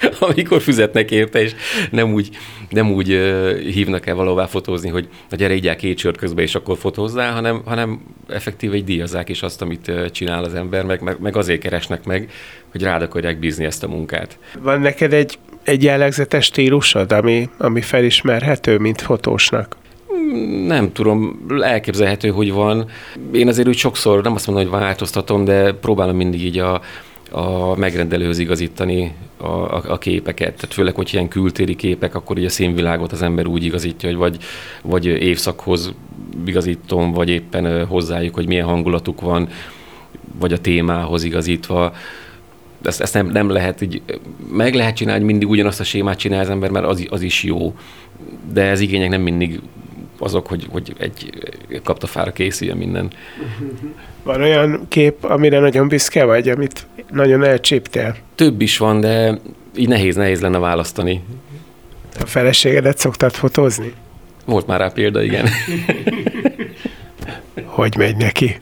amikor 0.20 0.60
fizetnek 0.60 1.10
érte, 1.10 1.42
és 1.42 1.54
nem 1.90 2.12
úgy, 2.12 2.30
nem 2.70 2.92
úgy 2.92 3.08
hívnak 3.72 4.06
el 4.06 4.14
valahová 4.14 4.46
fotózni, 4.46 4.88
hogy 4.88 5.08
na 5.30 5.36
gyere, 5.36 5.54
így 5.54 5.76
két 5.76 5.98
sört 5.98 6.16
közben, 6.16 6.44
és 6.44 6.54
akkor 6.54 6.78
fotózzál, 6.78 7.32
hanem, 7.32 7.62
hanem 7.64 8.00
effektív 8.28 8.72
egy 8.72 8.84
díjazzák 8.84 9.28
is 9.28 9.42
azt, 9.42 9.62
amit 9.62 9.92
csinál 10.10 10.44
az 10.44 10.54
ember, 10.54 10.84
meg, 10.84 11.00
meg, 11.00 11.16
meg 11.20 11.36
azért 11.36 11.60
keresnek 11.60 12.04
meg, 12.04 12.30
hogy 12.70 12.82
rád 12.82 13.02
akarják 13.02 13.38
bízni 13.38 13.64
ezt 13.64 13.84
a 13.84 13.88
munkát. 13.88 14.38
Van 14.60 14.80
neked 14.80 15.12
egy, 15.12 15.38
egy 15.62 15.82
jellegzetes 15.82 16.44
stílusod, 16.44 17.12
ami, 17.12 17.48
ami 17.58 17.80
felismerhető, 17.80 18.78
mint 18.78 19.00
fotósnak? 19.00 19.76
Nem 20.66 20.92
tudom, 20.92 21.46
elképzelhető, 21.60 22.28
hogy 22.28 22.52
van. 22.52 22.88
Én 23.32 23.48
azért 23.48 23.68
úgy 23.68 23.76
sokszor, 23.76 24.22
nem 24.22 24.34
azt 24.34 24.46
mondom, 24.46 24.68
hogy 24.68 24.80
változtatom, 24.80 25.44
de 25.44 25.72
próbálom 25.72 26.16
mindig 26.16 26.44
így 26.44 26.58
a, 26.58 26.80
a 27.30 27.76
megrendelőhöz 27.76 28.38
igazítani 28.38 29.14
a, 29.36 29.46
a, 29.46 29.82
a 29.86 29.98
képeket. 29.98 30.54
Tehát 30.54 30.74
főleg, 30.74 30.94
hogy 30.94 31.10
ilyen 31.12 31.28
kültéri 31.28 31.76
képek, 31.76 32.14
akkor 32.14 32.36
ugye 32.36 32.46
a 32.46 32.50
színvilágot 32.50 33.12
az 33.12 33.22
ember 33.22 33.46
úgy 33.46 33.64
igazítja, 33.64 34.08
hogy 34.08 34.18
vagy, 34.18 34.36
vagy 34.82 35.06
évszakhoz 35.06 35.94
igazítom, 36.46 37.12
vagy 37.12 37.28
éppen 37.28 37.86
hozzájuk, 37.86 38.34
hogy 38.34 38.46
milyen 38.46 38.66
hangulatuk 38.66 39.20
van, 39.20 39.48
vagy 40.38 40.52
a 40.52 40.60
témához 40.60 41.24
igazítva. 41.24 41.92
Ezt, 42.82 43.00
ezt 43.00 43.14
nem, 43.14 43.26
nem 43.26 43.50
lehet 43.50 43.80
így, 43.80 44.02
meg 44.52 44.74
lehet 44.74 44.96
csinálni, 44.96 45.24
mindig 45.24 45.48
ugyanazt 45.48 45.80
a 45.80 45.84
sémát 45.84 46.18
csinál 46.18 46.40
az 46.40 46.50
ember, 46.50 46.70
mert 46.70 46.86
az, 46.86 47.06
az 47.10 47.22
is 47.22 47.42
jó. 47.42 47.74
De 48.52 48.62
ez 48.62 48.80
igények 48.80 49.08
nem 49.08 49.20
mindig 49.20 49.60
azok, 50.18 50.46
hogy, 50.46 50.66
hogy 50.70 50.94
egy 50.98 51.30
kaptafára 51.82 52.32
készüljön 52.32 52.76
minden. 52.76 53.10
Van 54.22 54.40
olyan 54.40 54.86
kép, 54.88 55.24
amire 55.24 55.58
nagyon 55.58 55.88
büszke 55.88 56.24
vagy, 56.24 56.48
amit 56.48 56.86
nagyon 57.10 57.44
elcsíptél? 57.44 58.16
Több 58.34 58.60
is 58.60 58.78
van, 58.78 59.00
de 59.00 59.38
így 59.76 59.88
nehéz, 59.88 60.16
nehéz 60.16 60.40
lenne 60.40 60.58
választani. 60.58 61.22
A 62.20 62.26
feleségedet 62.26 62.98
szoktad 62.98 63.32
fotózni? 63.32 63.92
Volt 64.44 64.66
már 64.66 64.80
rá 64.80 64.88
példa, 64.88 65.22
igen. 65.22 65.48
hogy 67.64 67.96
megy 67.96 68.16
neki? 68.16 68.56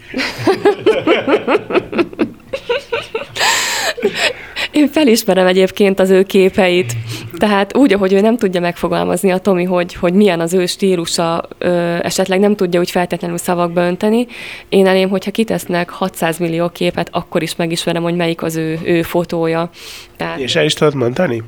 Én 4.74 4.88
felismerem 4.88 5.46
egyébként 5.46 6.00
az 6.00 6.10
ő 6.10 6.22
képeit. 6.22 6.92
Tehát 7.38 7.76
úgy, 7.76 7.92
ahogy 7.92 8.12
ő 8.12 8.20
nem 8.20 8.36
tudja 8.36 8.60
megfogalmazni 8.60 9.30
a 9.30 9.38
Tomi, 9.38 9.64
hogy, 9.64 9.94
hogy 9.94 10.12
milyen 10.12 10.40
az 10.40 10.52
ő 10.52 10.66
stílusa, 10.66 11.48
ö, 11.58 11.96
esetleg 12.02 12.40
nem 12.40 12.56
tudja 12.56 12.80
úgy 12.80 12.90
feltétlenül 12.90 13.38
szavakba 13.38 13.86
önteni. 13.86 14.26
Én 14.68 14.86
elém, 14.86 15.08
hogyha 15.08 15.30
kitesznek 15.30 15.90
600 15.90 16.38
millió 16.38 16.68
képet, 16.68 17.08
akkor 17.12 17.42
is 17.42 17.56
megismerem, 17.56 18.02
hogy 18.02 18.14
melyik 18.14 18.42
az 18.42 18.56
ő, 18.56 18.78
ő 18.84 19.02
fotója. 19.02 19.70
Tehát... 20.16 20.38
És 20.38 20.56
el 20.56 20.64
is 20.64 20.74
tudod 20.74 20.94
mondani, 20.94 21.42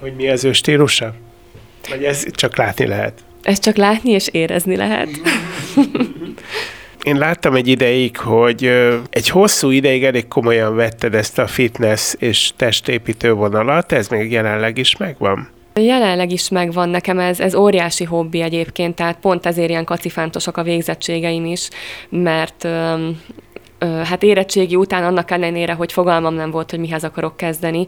hogy 0.00 0.14
mi 0.16 0.28
az 0.28 0.44
ő 0.44 0.52
stílusa? 0.52 1.14
Vagy 1.88 2.04
ez 2.04 2.24
csak 2.30 2.56
látni 2.56 2.86
lehet? 2.86 3.18
Ez 3.42 3.58
csak 3.58 3.76
látni 3.76 4.10
és 4.10 4.28
érezni 4.28 4.76
lehet. 4.76 5.08
Én 7.04 7.16
láttam 7.16 7.54
egy 7.54 7.68
ideig, 7.68 8.18
hogy 8.18 8.64
egy 9.10 9.28
hosszú 9.28 9.70
ideig 9.70 10.04
elég 10.04 10.28
komolyan 10.28 10.74
vetted 10.74 11.14
ezt 11.14 11.38
a 11.38 11.46
fitness 11.46 12.14
és 12.18 12.52
testépítő 12.56 13.32
vonalat, 13.32 13.92
ez 13.92 14.08
még 14.08 14.30
jelenleg 14.30 14.78
is 14.78 14.96
megvan? 14.96 15.48
Jelenleg 15.74 16.32
is 16.32 16.48
megvan 16.48 16.88
nekem, 16.88 17.18
ez, 17.18 17.40
ez 17.40 17.54
óriási 17.54 18.04
hobbi 18.04 18.40
egyébként, 18.40 18.94
tehát 18.94 19.18
pont 19.20 19.46
ezért 19.46 19.68
ilyen 19.68 19.84
kacifántosak 19.84 20.56
a 20.56 20.62
végzettségeim 20.62 21.44
is, 21.44 21.68
mert 22.08 22.68
hát 23.80 24.22
érettségi 24.22 24.76
után 24.76 25.04
annak 25.04 25.30
ellenére, 25.30 25.72
hogy 25.72 25.92
fogalmam 25.92 26.34
nem 26.34 26.50
volt, 26.50 26.70
hogy 26.70 26.78
mihez 26.78 27.04
akarok 27.04 27.36
kezdeni, 27.36 27.86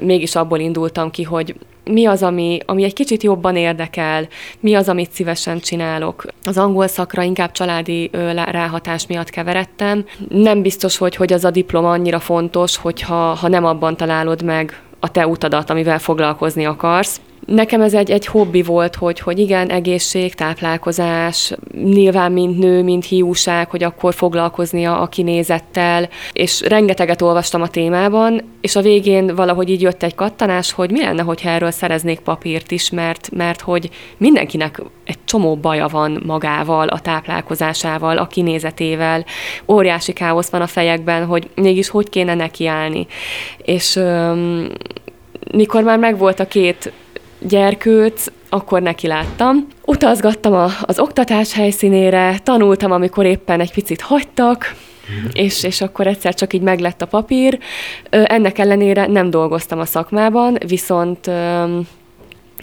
mégis 0.00 0.34
abból 0.34 0.58
indultam 0.58 1.10
ki, 1.10 1.22
hogy 1.22 1.54
mi 1.84 2.06
az, 2.06 2.22
ami, 2.22 2.58
ami 2.66 2.84
egy 2.84 2.92
kicsit 2.92 3.22
jobban 3.22 3.56
érdekel, 3.56 4.28
mi 4.60 4.74
az, 4.74 4.88
amit 4.88 5.12
szívesen 5.12 5.60
csinálok. 5.60 6.24
Az 6.44 6.58
angol 6.58 6.86
szakra 6.86 7.22
inkább 7.22 7.52
családi 7.52 8.10
ráhatás 8.46 9.06
miatt 9.06 9.30
keveredtem. 9.30 10.04
Nem 10.28 10.62
biztos, 10.62 10.96
hogy, 10.96 11.16
hogy 11.16 11.32
az 11.32 11.44
a 11.44 11.50
diploma 11.50 11.90
annyira 11.90 12.20
fontos, 12.20 12.76
hogyha 12.76 13.14
ha 13.14 13.48
nem 13.48 13.64
abban 13.64 13.96
találod 13.96 14.42
meg 14.42 14.80
a 15.00 15.10
te 15.10 15.26
utadat, 15.26 15.70
amivel 15.70 15.98
foglalkozni 15.98 16.64
akarsz. 16.64 17.20
Nekem 17.46 17.80
ez 17.80 17.94
egy, 17.94 18.10
egy 18.10 18.26
hobbi 18.26 18.62
volt, 18.62 18.96
hogy, 18.96 19.20
hogy 19.20 19.38
igen, 19.38 19.70
egészség, 19.70 20.34
táplálkozás, 20.34 21.52
nyilván 21.84 22.32
mint 22.32 22.58
nő, 22.58 22.82
mint 22.82 23.04
hiúság, 23.04 23.70
hogy 23.70 23.82
akkor 23.82 24.14
foglalkoznia 24.14 25.00
a 25.00 25.06
kinézettel, 25.06 26.08
és 26.32 26.60
rengeteget 26.60 27.22
olvastam 27.22 27.62
a 27.62 27.68
témában, 27.68 28.42
és 28.60 28.76
a 28.76 28.80
végén 28.80 29.34
valahogy 29.34 29.70
így 29.70 29.80
jött 29.80 30.02
egy 30.02 30.14
kattanás, 30.14 30.72
hogy 30.72 30.90
mi 30.90 31.00
lenne, 31.00 31.22
hogyha 31.22 31.48
erről 31.48 31.70
szereznék 31.70 32.20
papírt 32.20 32.70
is, 32.70 32.90
mert, 32.90 33.30
mert 33.32 33.60
hogy 33.60 33.90
mindenkinek 34.16 34.82
egy 35.04 35.18
csomó 35.24 35.56
baja 35.56 35.86
van 35.86 36.22
magával, 36.26 36.88
a 36.88 37.00
táplálkozásával, 37.00 38.18
a 38.18 38.26
kinézetével, 38.26 39.24
óriási 39.68 40.12
káosz 40.12 40.50
van 40.50 40.60
a 40.60 40.66
fejekben, 40.66 41.26
hogy 41.26 41.50
mégis 41.54 41.88
hogy 41.88 42.08
kéne 42.08 42.34
nekiállni. 42.34 43.06
És 43.64 43.96
öm, 43.96 44.68
mikor 45.52 45.82
már 45.82 45.98
megvolt 45.98 46.40
a 46.40 46.46
két 46.46 46.92
gyerkőc, 47.48 48.26
akkor 48.48 48.82
neki 48.82 49.06
láttam. 49.06 49.66
Utazgattam 49.84 50.52
a, 50.52 50.68
az 50.82 50.98
oktatás 50.98 51.52
helyszínére, 51.52 52.38
tanultam, 52.42 52.92
amikor 52.92 53.24
éppen 53.26 53.60
egy 53.60 53.72
picit 53.72 54.00
hagytak, 54.00 54.74
és, 55.32 55.64
és 55.64 55.80
akkor 55.80 56.06
egyszer 56.06 56.34
csak 56.34 56.52
így 56.52 56.60
meglett 56.60 57.02
a 57.02 57.06
papír. 57.06 57.58
Ennek 58.10 58.58
ellenére 58.58 59.06
nem 59.06 59.30
dolgoztam 59.30 59.78
a 59.78 59.84
szakmában, 59.84 60.58
viszont 60.66 61.30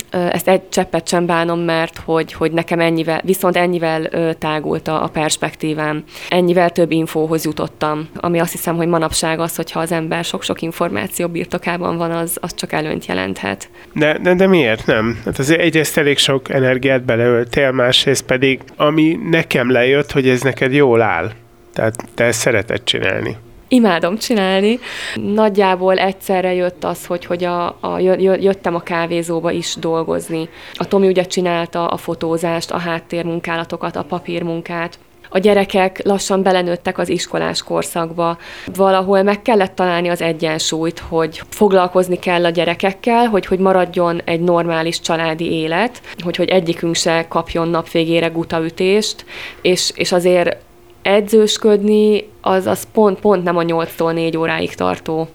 ezt 0.09 0.47
egy 0.47 0.69
cseppet 0.69 1.07
sem 1.07 1.25
bánom, 1.25 1.59
mert 1.59 1.97
hogy, 2.05 2.33
hogy 2.33 2.51
nekem 2.51 2.79
ennyivel, 2.79 3.21
viszont 3.23 3.55
ennyivel 3.55 4.09
tágult 4.37 4.87
a, 4.87 5.09
perspektívám. 5.13 6.03
Ennyivel 6.29 6.69
több 6.69 6.91
infóhoz 6.91 7.45
jutottam, 7.45 8.07
ami 8.15 8.39
azt 8.39 8.51
hiszem, 8.51 8.75
hogy 8.75 8.87
manapság 8.87 9.39
az, 9.39 9.55
hogyha 9.55 9.79
az 9.79 9.91
ember 9.91 10.23
sok-sok 10.23 10.61
információ 10.61 11.27
birtokában 11.27 11.97
van, 11.97 12.11
az, 12.11 12.37
az 12.41 12.55
csak 12.55 12.71
előnyt 12.71 13.05
jelenthet. 13.05 13.69
De, 13.93 14.17
de, 14.17 14.35
de 14.35 14.47
miért 14.47 14.85
nem? 14.85 15.21
Hát 15.25 15.39
azért 15.39 15.59
egyrészt 15.59 15.97
elég 15.97 16.17
sok 16.17 16.49
energiát 16.49 17.03
beleöltél, 17.03 17.71
másrészt 17.71 18.25
pedig, 18.25 18.61
ami 18.75 19.19
nekem 19.29 19.71
lejött, 19.71 20.11
hogy 20.11 20.29
ez 20.29 20.41
neked 20.41 20.73
jól 20.73 21.01
áll. 21.01 21.31
Tehát 21.73 21.95
te 22.13 22.23
ezt 22.23 22.39
szereted 22.39 22.83
csinálni 22.83 23.37
imádom 23.69 24.17
csinálni. 24.17 24.79
Nagyjából 25.15 25.97
egyszerre 25.97 26.53
jött 26.53 26.83
az, 26.83 27.05
hogy, 27.05 27.25
hogy 27.25 27.43
a, 27.43 27.67
a, 27.67 27.99
jöttem 28.19 28.75
a 28.75 28.79
kávézóba 28.79 29.51
is 29.51 29.75
dolgozni. 29.75 30.49
A 30.73 30.87
Tomi 30.87 31.07
ugye 31.07 31.23
csinálta 31.23 31.87
a 31.87 31.97
fotózást, 31.97 32.71
a 32.71 32.77
háttérmunkálatokat, 32.77 33.95
a 33.95 34.03
papírmunkát, 34.03 34.99
a 35.29 35.37
gyerekek 35.37 36.01
lassan 36.03 36.43
belenőttek 36.43 36.97
az 36.97 37.09
iskolás 37.09 37.63
korszakba. 37.63 38.37
Valahol 38.75 39.23
meg 39.23 39.41
kellett 39.41 39.75
találni 39.75 40.07
az 40.07 40.21
egyensúlyt, 40.21 40.99
hogy 40.99 41.41
foglalkozni 41.49 42.19
kell 42.19 42.45
a 42.45 42.49
gyerekekkel, 42.49 43.25
hogy, 43.25 43.45
hogy 43.45 43.59
maradjon 43.59 44.21
egy 44.25 44.41
normális 44.41 44.99
családi 44.99 45.51
élet, 45.51 46.01
hogy, 46.19 46.35
hogy 46.35 46.49
egyikünk 46.49 46.95
se 46.95 47.25
kapjon 47.27 47.67
napvégére 47.67 48.27
gutaütést, 48.27 49.25
és, 49.61 49.91
és 49.95 50.11
azért 50.11 50.57
edzősködni, 51.01 52.29
az, 52.41 52.65
az 52.65 52.87
pont, 52.93 53.19
pont 53.19 53.43
nem 53.43 53.57
a 53.57 53.61
8-tól 53.61 54.13
4 54.13 54.37
óráig 54.37 54.75
tartó 54.75 55.27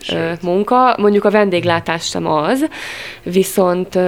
Sőt. 0.00 0.42
munka. 0.42 0.94
Mondjuk 0.98 1.24
a 1.24 1.30
vendéglátás 1.30 2.04
sem 2.04 2.26
az, 2.26 2.68
viszont 3.22 3.98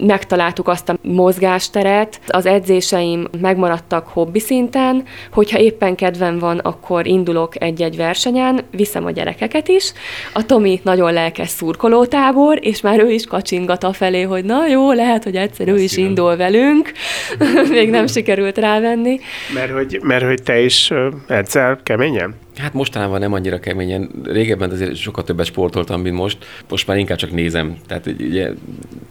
megtaláltuk 0.00 0.68
azt 0.68 0.88
a 0.88 0.96
mozgásteret. 1.02 2.20
Az 2.26 2.46
edzéseim 2.46 3.26
megmaradtak 3.40 4.08
hobbi 4.08 4.38
szinten, 4.38 5.02
hogyha 5.32 5.58
éppen 5.58 5.94
kedvem 5.94 6.38
van, 6.38 6.58
akkor 6.58 7.06
indulok 7.06 7.62
egy-egy 7.62 7.96
versenyen, 7.96 8.60
viszem 8.70 9.04
a 9.04 9.10
gyerekeket 9.10 9.68
is. 9.68 9.92
A 10.32 10.46
Tomi 10.46 10.80
nagyon 10.82 11.12
lelkes 11.12 11.48
szurkolótábor, 11.48 12.58
és 12.60 12.80
már 12.80 12.98
ő 12.98 13.10
is 13.10 13.26
kacsingat 13.26 13.84
a 13.84 13.92
felé, 13.92 14.22
hogy 14.22 14.44
na 14.44 14.68
jó, 14.68 14.92
lehet, 14.92 15.24
hogy 15.24 15.36
egyszer 15.36 15.68
ő 15.68 15.78
is 15.78 15.96
indul 15.96 16.36
velünk. 16.36 16.92
Még 17.70 17.90
nem 17.90 18.06
sikerült 18.06 18.58
rávenni. 18.58 19.20
Mert 19.54 19.72
hogy, 19.72 19.98
mert 20.02 20.24
hogy 20.24 20.42
te 20.42 20.60
is 20.60 20.92
edzel 21.26 21.80
keményen? 21.82 22.43
Hát 22.56 22.72
mostanában 22.72 23.20
nem 23.20 23.32
annyira 23.32 23.58
keményen. 23.58 24.10
Régebben 24.24 24.70
azért 24.70 24.96
sokkal 24.96 25.24
többet 25.24 25.46
sportoltam, 25.46 26.00
mint 26.00 26.16
most. 26.16 26.38
Most 26.68 26.86
már 26.86 26.96
inkább 26.96 27.18
csak 27.18 27.30
nézem. 27.32 27.76
Tehát 27.86 28.06
ugye 28.06 28.50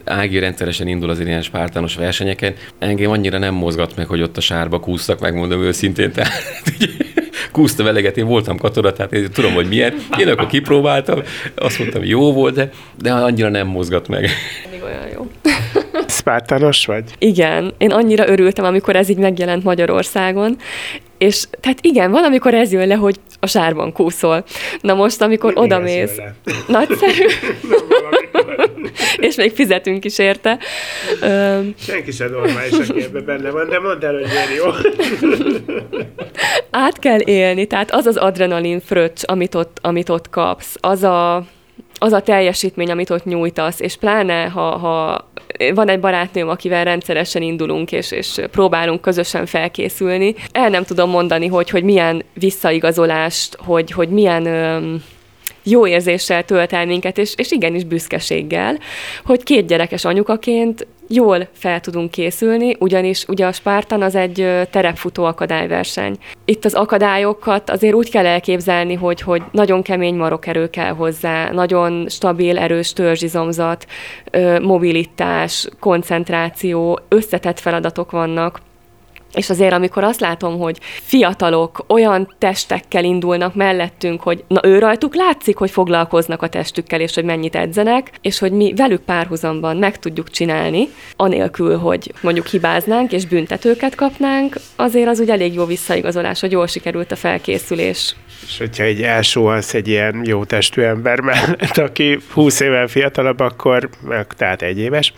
Ági 0.05 0.39
rendszeresen 0.39 0.87
indul 0.87 1.09
az 1.09 1.19
ilyen 1.19 1.41
spártános 1.41 1.95
versenyeken. 1.95 2.53
Engem 2.79 3.11
annyira 3.11 3.37
nem 3.37 3.53
mozgat 3.53 3.95
meg, 3.95 4.07
hogy 4.07 4.21
ott 4.21 4.37
a 4.37 4.41
sárba 4.41 4.79
kúsztak, 4.79 5.19
megmondom 5.19 5.61
őszintén. 5.61 6.11
Tehát 6.13 6.31
kúszta 7.51 7.83
veleget, 7.83 8.17
én 8.17 8.25
voltam 8.25 8.57
katona, 8.57 8.91
tehát 8.91 9.13
én 9.13 9.31
tudom, 9.31 9.53
hogy 9.53 9.67
milyen. 9.67 9.93
Én 10.19 10.27
akkor 10.27 10.47
kipróbáltam, 10.47 11.21
azt 11.55 11.79
mondtam, 11.79 12.03
jó 12.03 12.33
volt, 12.33 12.55
de, 12.55 12.69
de 13.01 13.11
annyira 13.11 13.49
nem 13.49 13.67
mozgat 13.67 14.07
meg. 14.07 14.29
Még 14.71 14.83
olyan 14.83 15.07
jó. 15.13 15.31
Spártános 16.07 16.85
vagy? 16.85 17.03
Igen, 17.17 17.73
én 17.77 17.91
annyira 17.91 18.27
örültem, 18.27 18.65
amikor 18.65 18.95
ez 18.95 19.09
így 19.09 19.17
megjelent 19.17 19.63
Magyarországon, 19.63 20.57
és 21.23 21.43
tehát 21.59 21.77
igen, 21.81 22.11
van, 22.11 22.23
amikor 22.23 22.53
ez 22.53 22.71
jön 22.71 22.87
le, 22.87 22.95
hogy 22.95 23.15
a 23.39 23.47
sárban 23.47 23.91
kúszol. 23.91 24.43
Na 24.81 24.93
most, 24.93 25.21
amikor 25.21 25.53
oda 25.55 25.79
mész, 25.79 26.17
nagyszerű, 26.67 27.25
és 29.27 29.35
még 29.35 29.51
fizetünk 29.51 30.05
is 30.05 30.17
érte. 30.17 30.57
Senki 31.77 32.11
sem 32.11 32.31
normális, 32.31 32.89
aki 32.89 33.03
ebben 33.03 33.25
benne 33.25 33.49
van, 33.49 33.69
de 33.69 33.79
mondd 33.79 34.05
el, 34.05 34.13
hogy 34.13 34.29
jó. 34.55 34.71
Át 36.71 36.99
kell 36.99 37.19
élni, 37.19 37.65
tehát 37.65 37.91
az 37.91 38.05
az 38.05 38.17
adrenalin 38.17 38.79
fröccs, 38.79 39.23
amit 39.25 39.55
ott, 39.55 39.77
amit 39.81 40.09
ott 40.09 40.29
kapsz, 40.29 40.75
az 40.79 41.03
a, 41.03 41.43
az 42.03 42.13
a 42.13 42.21
teljesítmény, 42.21 42.91
amit 42.91 43.09
ott 43.09 43.25
nyújtasz, 43.25 43.79
és 43.79 43.95
pláne, 43.95 44.43
ha, 44.43 44.77
ha 44.77 45.27
van 45.73 45.89
egy 45.89 45.99
barátnőm, 45.99 46.49
akivel 46.49 46.83
rendszeresen 46.83 47.41
indulunk, 47.41 47.91
és, 47.91 48.11
és 48.11 48.39
próbálunk 48.51 49.01
közösen 49.01 49.45
felkészülni. 49.45 50.35
El 50.51 50.69
nem 50.69 50.83
tudom 50.83 51.09
mondani, 51.09 51.47
hogy, 51.47 51.69
hogy 51.69 51.83
milyen 51.83 52.23
visszaigazolást, 52.33 53.57
hogy, 53.59 53.91
hogy 53.91 54.09
milyen... 54.09 54.45
Öm, 54.45 55.03
jó 55.63 55.87
érzéssel 55.87 56.43
tölt 56.43 56.73
el 56.73 56.85
minket, 56.85 57.17
és, 57.17 57.33
és 57.35 57.51
igenis 57.51 57.83
büszkeséggel, 57.83 58.79
hogy 59.25 59.43
két 59.43 59.67
gyerekes 59.67 60.05
anyukaként 60.05 60.87
jól 61.07 61.47
fel 61.51 61.79
tudunk 61.79 62.11
készülni, 62.11 62.75
ugyanis 62.79 63.25
ugye 63.27 63.45
a 63.45 63.51
Spartan 63.51 64.01
az 64.01 64.15
egy 64.15 64.47
terepfutó 64.71 65.23
akadályverseny. 65.23 66.15
Itt 66.45 66.65
az 66.65 66.73
akadályokat 66.73 67.69
azért 67.69 67.93
úgy 67.93 68.09
kell 68.09 68.25
elképzelni, 68.25 68.93
hogy, 68.93 69.21
hogy 69.21 69.41
nagyon 69.51 69.81
kemény 69.81 70.15
marokerő 70.15 70.69
kell 70.69 70.91
hozzá, 70.91 71.51
nagyon 71.51 72.09
stabil, 72.09 72.57
erős 72.57 72.93
törzsizomzat, 72.93 73.85
mobilitás, 74.61 75.67
koncentráció, 75.79 76.99
összetett 77.09 77.59
feladatok 77.59 78.11
vannak, 78.11 78.59
és 79.33 79.49
azért, 79.49 79.73
amikor 79.73 80.03
azt 80.03 80.19
látom, 80.19 80.59
hogy 80.59 80.77
fiatalok 81.01 81.85
olyan 81.87 82.35
testekkel 82.37 83.03
indulnak 83.03 83.55
mellettünk, 83.55 84.21
hogy 84.21 84.43
na 84.47 84.59
ő 84.63 84.79
rajtuk 84.79 85.15
látszik, 85.15 85.57
hogy 85.57 85.71
foglalkoznak 85.71 86.41
a 86.41 86.47
testükkel, 86.47 86.99
és 87.01 87.15
hogy 87.15 87.23
mennyit 87.23 87.55
edzenek, 87.55 88.11
és 88.21 88.39
hogy 88.39 88.51
mi 88.51 88.73
velük 88.75 89.01
párhuzamban 89.01 89.77
meg 89.77 89.99
tudjuk 89.99 90.29
csinálni, 90.29 90.89
anélkül, 91.15 91.77
hogy 91.77 92.13
mondjuk 92.21 92.47
hibáznánk 92.47 93.11
és 93.11 93.25
büntetőket 93.25 93.95
kapnánk, 93.95 94.55
azért 94.75 95.07
az 95.07 95.19
ugye 95.19 95.33
elég 95.33 95.53
jó 95.53 95.65
visszaigazolás, 95.65 96.39
hogy 96.39 96.51
jól 96.51 96.67
sikerült 96.67 97.11
a 97.11 97.15
felkészülés. 97.15 98.15
És 98.45 98.57
hogyha 98.57 98.83
egy 98.83 99.01
elsóhalsz 99.01 99.73
egy 99.73 99.87
ilyen 99.87 100.21
jó 100.25 100.43
testű 100.43 100.81
ember 100.81 101.19
mellett, 101.19 101.77
aki 101.77 102.19
20 102.33 102.59
évvel 102.59 102.87
fiatalabb, 102.87 103.39
akkor, 103.39 103.89
tehát 104.37 104.61
egy 104.61 104.79
éves, 104.79 105.13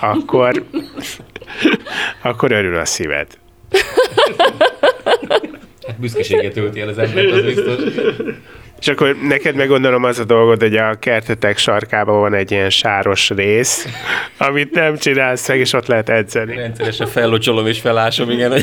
akkor, 0.00 0.64
akkor 2.22 2.52
örül 2.52 2.76
a 2.78 2.84
szíved. 2.84 3.26
Hát 5.86 5.98
büszkeséget 6.00 6.52
tölti 6.52 6.80
el 6.80 6.88
az 6.88 6.98
ember, 6.98 7.24
az 7.26 7.42
biztos. 7.42 7.76
És 8.80 8.88
akkor 8.88 9.16
neked 9.22 9.54
meggondolom 9.54 10.04
az 10.04 10.18
a 10.18 10.24
dolgod, 10.24 10.60
hogy 10.60 10.76
a 10.76 10.94
kertetek 10.98 11.58
sarkában 11.58 12.20
van 12.20 12.34
egy 12.34 12.50
ilyen 12.50 12.70
sáros 12.70 13.30
rész, 13.30 13.86
amit 14.36 14.74
nem 14.74 14.96
csinálsz 14.96 15.48
meg, 15.48 15.58
és 15.58 15.72
ott 15.72 15.86
lehet 15.86 16.08
edzeni. 16.08 16.54
Rendszeresen 16.54 17.06
fellocsolom 17.06 17.66
és 17.66 17.80
felásom, 17.80 18.30
igen. 18.30 18.62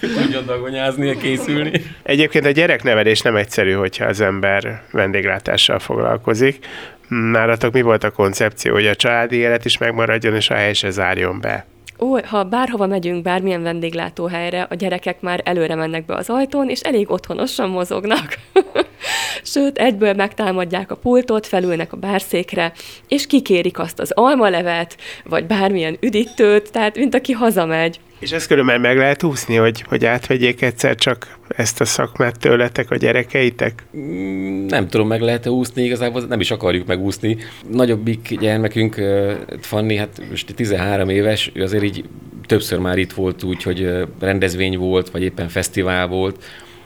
Tudjon 0.00 0.46
dagonyázni, 0.46 1.16
készülni. 1.16 1.70
Egyébként 2.02 2.46
a 2.46 2.50
gyereknevelés 2.50 3.20
nem 3.20 3.36
egyszerű, 3.36 3.72
hogyha 3.72 4.04
az 4.04 4.20
ember 4.20 4.82
vendéglátással 4.90 5.78
foglalkozik. 5.78 6.66
Nálatok 7.08 7.72
mi 7.72 7.82
volt 7.82 8.04
a 8.04 8.10
koncepció, 8.10 8.72
hogy 8.72 8.86
a 8.86 8.94
családi 8.94 9.36
élet 9.36 9.64
is 9.64 9.78
megmaradjon, 9.78 10.34
és 10.34 10.50
a 10.50 10.54
hely 10.54 10.72
se 10.72 10.90
zárjon 10.90 11.40
be? 11.40 11.66
Ó, 12.00 12.18
ha 12.24 12.44
bárhova 12.44 12.86
megyünk, 12.86 13.22
bármilyen 13.22 13.62
vendéglátóhelyre, 13.62 14.66
a 14.70 14.74
gyerekek 14.74 15.20
már 15.20 15.40
előre 15.44 15.74
mennek 15.74 16.04
be 16.04 16.14
az 16.14 16.30
ajtón, 16.30 16.68
és 16.68 16.80
elég 16.80 17.10
otthonosan 17.10 17.70
mozognak. 17.70 18.38
Sőt, 19.42 19.78
egyből 19.78 20.14
megtámadják 20.14 20.90
a 20.90 20.96
pultot, 20.96 21.46
felülnek 21.46 21.92
a 21.92 21.96
bárszékre, 21.96 22.72
és 23.08 23.26
kikérik 23.26 23.78
azt 23.78 24.00
az 24.00 24.10
almalevet, 24.10 24.96
vagy 25.24 25.46
bármilyen 25.46 25.96
üdítőt, 26.00 26.72
tehát 26.72 26.96
mint 26.96 27.14
aki 27.14 27.32
hazamegy. 27.32 28.00
És 28.20 28.32
ezt 28.32 28.46
körülbelül 28.46 28.80
meg 28.80 28.96
lehet 28.96 29.22
úszni, 29.22 29.54
hogy, 29.54 29.84
hogy 29.88 30.04
átvegyék 30.04 30.62
egyszer 30.62 30.94
csak 30.94 31.38
ezt 31.48 31.80
a 31.80 31.84
szakmát 31.84 32.38
tőletek 32.38 32.90
a 32.90 32.96
gyerekeitek? 32.96 33.82
Mm, 33.96 34.66
nem 34.66 34.88
tudom, 34.88 35.06
meg 35.06 35.20
lehet-e 35.20 35.50
úszni, 35.50 35.82
igazából 35.82 36.22
nem 36.22 36.40
is 36.40 36.50
akarjuk 36.50 36.86
megúszni. 36.86 37.36
Nagyobbik 37.70 38.38
gyermekünk, 38.40 39.00
Fanni, 39.60 39.96
hát 39.96 40.22
most 40.28 40.54
13 40.54 41.08
éves, 41.08 41.50
ő 41.54 41.62
azért 41.62 41.84
így 41.84 42.04
többször 42.46 42.78
már 42.78 42.98
itt 42.98 43.12
volt 43.12 43.42
úgy, 43.42 43.62
hogy 43.62 43.88
rendezvény 44.20 44.78
volt, 44.78 45.10
vagy 45.10 45.22
éppen 45.22 45.48
fesztivál 45.48 46.06
volt, 46.06 46.44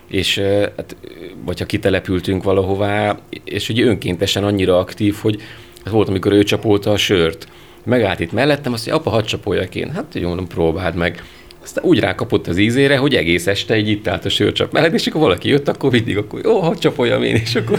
és 0.09 0.39
hát, 0.77 0.97
vagy 1.45 1.59
ha 1.59 1.67
kitelepültünk 1.67 2.43
valahová, 2.43 3.19
és 3.45 3.69
ugye 3.69 3.85
önkéntesen 3.85 4.45
annyira 4.45 4.79
aktív, 4.79 5.15
hogy 5.21 5.43
hát 5.85 5.93
volt, 5.93 6.09
amikor 6.09 6.33
ő 6.33 6.43
csapolta 6.43 6.91
a 6.91 6.97
sört. 6.97 7.49
Megállt 7.85 8.21
itt 8.21 8.33
mellettem, 8.33 8.73
azt 8.73 8.87
mondja, 8.87 9.05
apa, 9.05 9.17
hadd 9.17 9.25
csapoljak 9.25 9.75
én. 9.75 9.93
Hát 9.93 10.05
jó, 10.13 10.27
mondom, 10.29 10.47
próbáld 10.47 10.95
meg. 10.95 11.23
Aztán 11.63 11.85
úgy 11.85 12.01
rákapott 12.01 12.47
az 12.47 12.57
ízére, 12.57 12.97
hogy 12.97 13.15
egész 13.15 13.47
este 13.47 13.75
egy 13.75 13.89
itt 13.89 14.09
állt 14.09 14.25
a 14.25 14.29
sörcsap 14.29 14.73
mellett, 14.73 14.93
és 14.93 15.07
akkor 15.07 15.21
valaki 15.21 15.49
jött, 15.49 15.69
akkor 15.69 15.91
mindig, 15.91 16.17
akkor 16.17 16.41
jó, 16.45 16.61
hadd 16.61 16.79
csapoljam 16.79 17.23
én, 17.23 17.35
és 17.35 17.55
akkor 17.55 17.79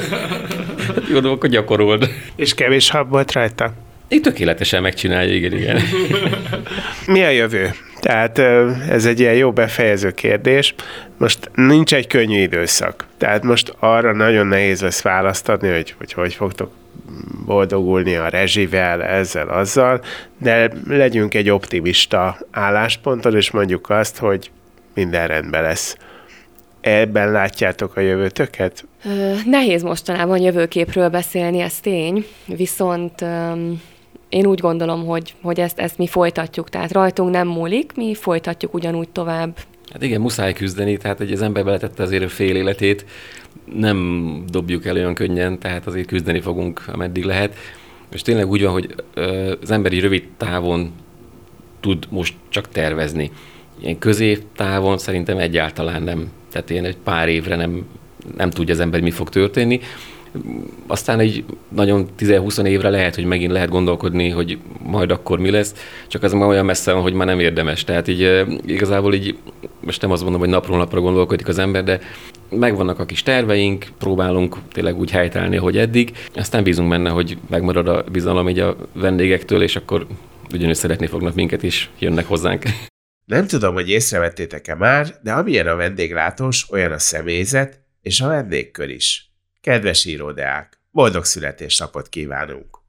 hát 0.88 1.04
jó, 1.10 1.32
akkor 1.32 1.50
gyakorold. 1.50 2.10
És 2.36 2.54
kevés 2.54 2.90
hab 2.90 3.10
volt 3.10 3.32
rajta? 3.32 3.74
Így 4.10 4.22
tökéletesen 4.22 4.82
megcsinálja, 4.82 5.34
igen, 5.34 5.54
igen. 5.54 5.82
Mi 7.08 7.24
a 7.24 7.30
jövő? 7.30 7.72
Tehát 8.00 8.38
ez 8.90 9.06
egy 9.06 9.20
ilyen 9.20 9.34
jó 9.34 9.52
befejező 9.52 10.12
kérdés. 10.12 10.76
Most 11.18 11.50
nincs 11.54 11.94
egy 11.94 12.08
könnyű 12.08 12.42
időszak. 12.42 13.08
Tehát 13.18 13.44
most 13.44 13.74
arra 13.80 14.14
nagyon 14.14 14.48
nehéz 14.48 14.82
lesz 14.82 15.02
választ 15.02 15.50
adni, 15.50 15.70
hogy 15.70 15.96
hogy, 15.98 16.14
hogy 16.14 16.34
fogtok 16.34 16.72
boldogulni 17.46 18.16
a 18.16 18.28
rezsivel, 18.28 19.04
ezzel, 19.04 19.50
azzal, 19.50 20.02
de 20.38 20.72
legyünk 20.88 21.34
egy 21.34 21.50
optimista 21.50 22.38
állásponton, 22.52 23.36
és 23.36 23.52
mondjuk 23.52 23.90
azt, 23.90 24.18
hogy 24.18 24.52
minden 24.94 25.28
rendben 25.28 25.62
lesz. 25.62 25.98
Ebben 26.82 27.32
látjátok 27.32 27.96
a 27.96 28.00
jövőtöket? 28.00 28.86
Nehéz 29.46 29.84
mostanában 29.84 30.42
jövőképről 30.42 31.10
beszélni, 31.10 31.60
ez 31.60 31.80
tény, 31.80 32.26
viszont 32.46 33.26
én 34.30 34.46
úgy 34.46 34.60
gondolom, 34.60 35.06
hogy, 35.06 35.34
hogy 35.42 35.60
ezt, 35.60 35.80
ezt 35.80 35.98
mi 35.98 36.08
folytatjuk, 36.08 36.70
tehát 36.70 36.92
rajtunk 36.92 37.32
nem 37.32 37.48
múlik, 37.48 37.92
mi 37.96 38.16
folytatjuk 38.16 38.74
ugyanúgy 38.74 39.10
tovább. 39.10 39.58
Hát 39.92 40.04
igen, 40.04 40.22
muszáj 40.22 40.54
küzdeni, 40.54 40.98
tehát 40.98 41.18
hogy 41.18 41.32
az 41.32 41.42
ember 41.42 41.64
beletette 41.64 42.04
azért 42.04 42.32
fél 42.32 42.56
életét, 42.56 43.06
nem 43.74 44.44
dobjuk 44.50 44.86
el 44.86 44.96
olyan 44.96 45.14
könnyen, 45.14 45.60
tehát 45.60 45.88
azért 45.88 46.08
küzdeni 46.08 46.40
fogunk, 46.40 46.84
ameddig 46.88 47.24
lehet. 47.24 47.56
És 48.12 48.22
tényleg 48.22 48.50
úgy 48.50 48.62
van, 48.62 48.72
hogy 48.72 48.96
az 49.62 49.72
emberi 49.72 50.00
rövid 50.00 50.24
távon 50.38 50.92
tud 51.80 52.08
most 52.10 52.34
csak 52.50 52.70
tervezni. 52.70 53.32
Ilyen 53.82 53.98
középtávon 53.98 54.98
szerintem 54.98 55.38
egyáltalán 55.38 56.04
nem. 56.04 56.32
Tehát 56.52 56.70
ilyen 56.70 56.86
egy 56.86 56.98
pár 56.98 57.30
évre 57.30 57.56
nem, 57.56 57.86
nem 58.38 58.50
tudja 58.50 58.74
az 58.74 58.80
ember, 58.80 59.02
mi 59.02 59.12
fog 59.12 59.30
történni 59.30 59.80
aztán 60.88 61.20
egy 61.20 61.44
nagyon 61.70 62.08
10-20 62.20 62.66
évre 62.66 62.90
lehet, 62.90 63.16
hogy 63.16 63.26
megint 63.26 63.52
lehet 63.52 63.70
gondolkodni, 63.70 64.30
hogy 64.30 64.58
majd 64.84 65.12
akkor 65.12 65.40
mi 65.40 65.50
lesz, 65.50 65.76
csak 66.08 66.24
az 66.24 66.32
már 66.32 66.48
olyan 66.48 66.66
messze 66.66 66.94
van, 66.94 67.02
hogy 67.02 67.14
már 67.14 67.28
nem 67.28 67.40
érdemes. 67.40 67.84
Tehát 67.84 68.08
így 68.08 68.46
igazából 68.66 69.14
így, 69.14 69.38
most 69.80 70.02
nem 70.02 70.12
azt 70.12 70.22
mondom, 70.22 70.40
hogy 70.40 70.50
napról 70.50 70.78
napra 70.78 71.00
gondolkodik 71.00 71.48
az 71.48 71.58
ember, 71.58 71.84
de 71.84 72.00
megvannak 72.50 73.00
a 73.00 73.06
kis 73.06 73.24
terveink, 73.24 73.86
próbálunk 73.98 74.58
tényleg 74.72 74.98
úgy 74.98 75.12
helytállni, 75.12 75.58
hogy 75.58 75.78
eddig, 75.78 76.12
aztán 76.34 76.64
bízunk 76.64 76.90
benne, 76.90 77.10
hogy 77.10 77.38
megmarad 77.50 77.88
a 77.88 78.04
bizalom 78.12 78.50
így 78.50 78.60
a 78.60 78.76
vendégektől, 78.94 79.62
és 79.62 79.76
akkor 79.76 80.08
ugyanúgy 80.54 80.76
szeretni 80.76 81.08
fognak 81.08 81.36
minket 81.36 81.64
is, 81.64 81.90
jönnek 82.00 82.26
hozzánk. 82.26 82.64
Nem 83.26 83.48
tudom, 83.48 83.74
hogy 83.74 83.90
észrevettétek-e 83.90 84.76
már, 84.76 85.20
de 85.24 85.32
amilyen 85.32 85.68
a 85.68 85.76
vendéglátós, 85.76 86.68
olyan 86.72 86.92
a 86.92 87.00
személyzet 87.00 87.80
és 88.02 88.22
a 88.22 88.28
vendégkör 88.28 88.90
is. 88.90 89.35
Kedves 89.66 90.06
íródeák, 90.06 90.80
boldog 90.92 91.24
születésnapot 91.24 92.10
kívánunk! 92.10 92.85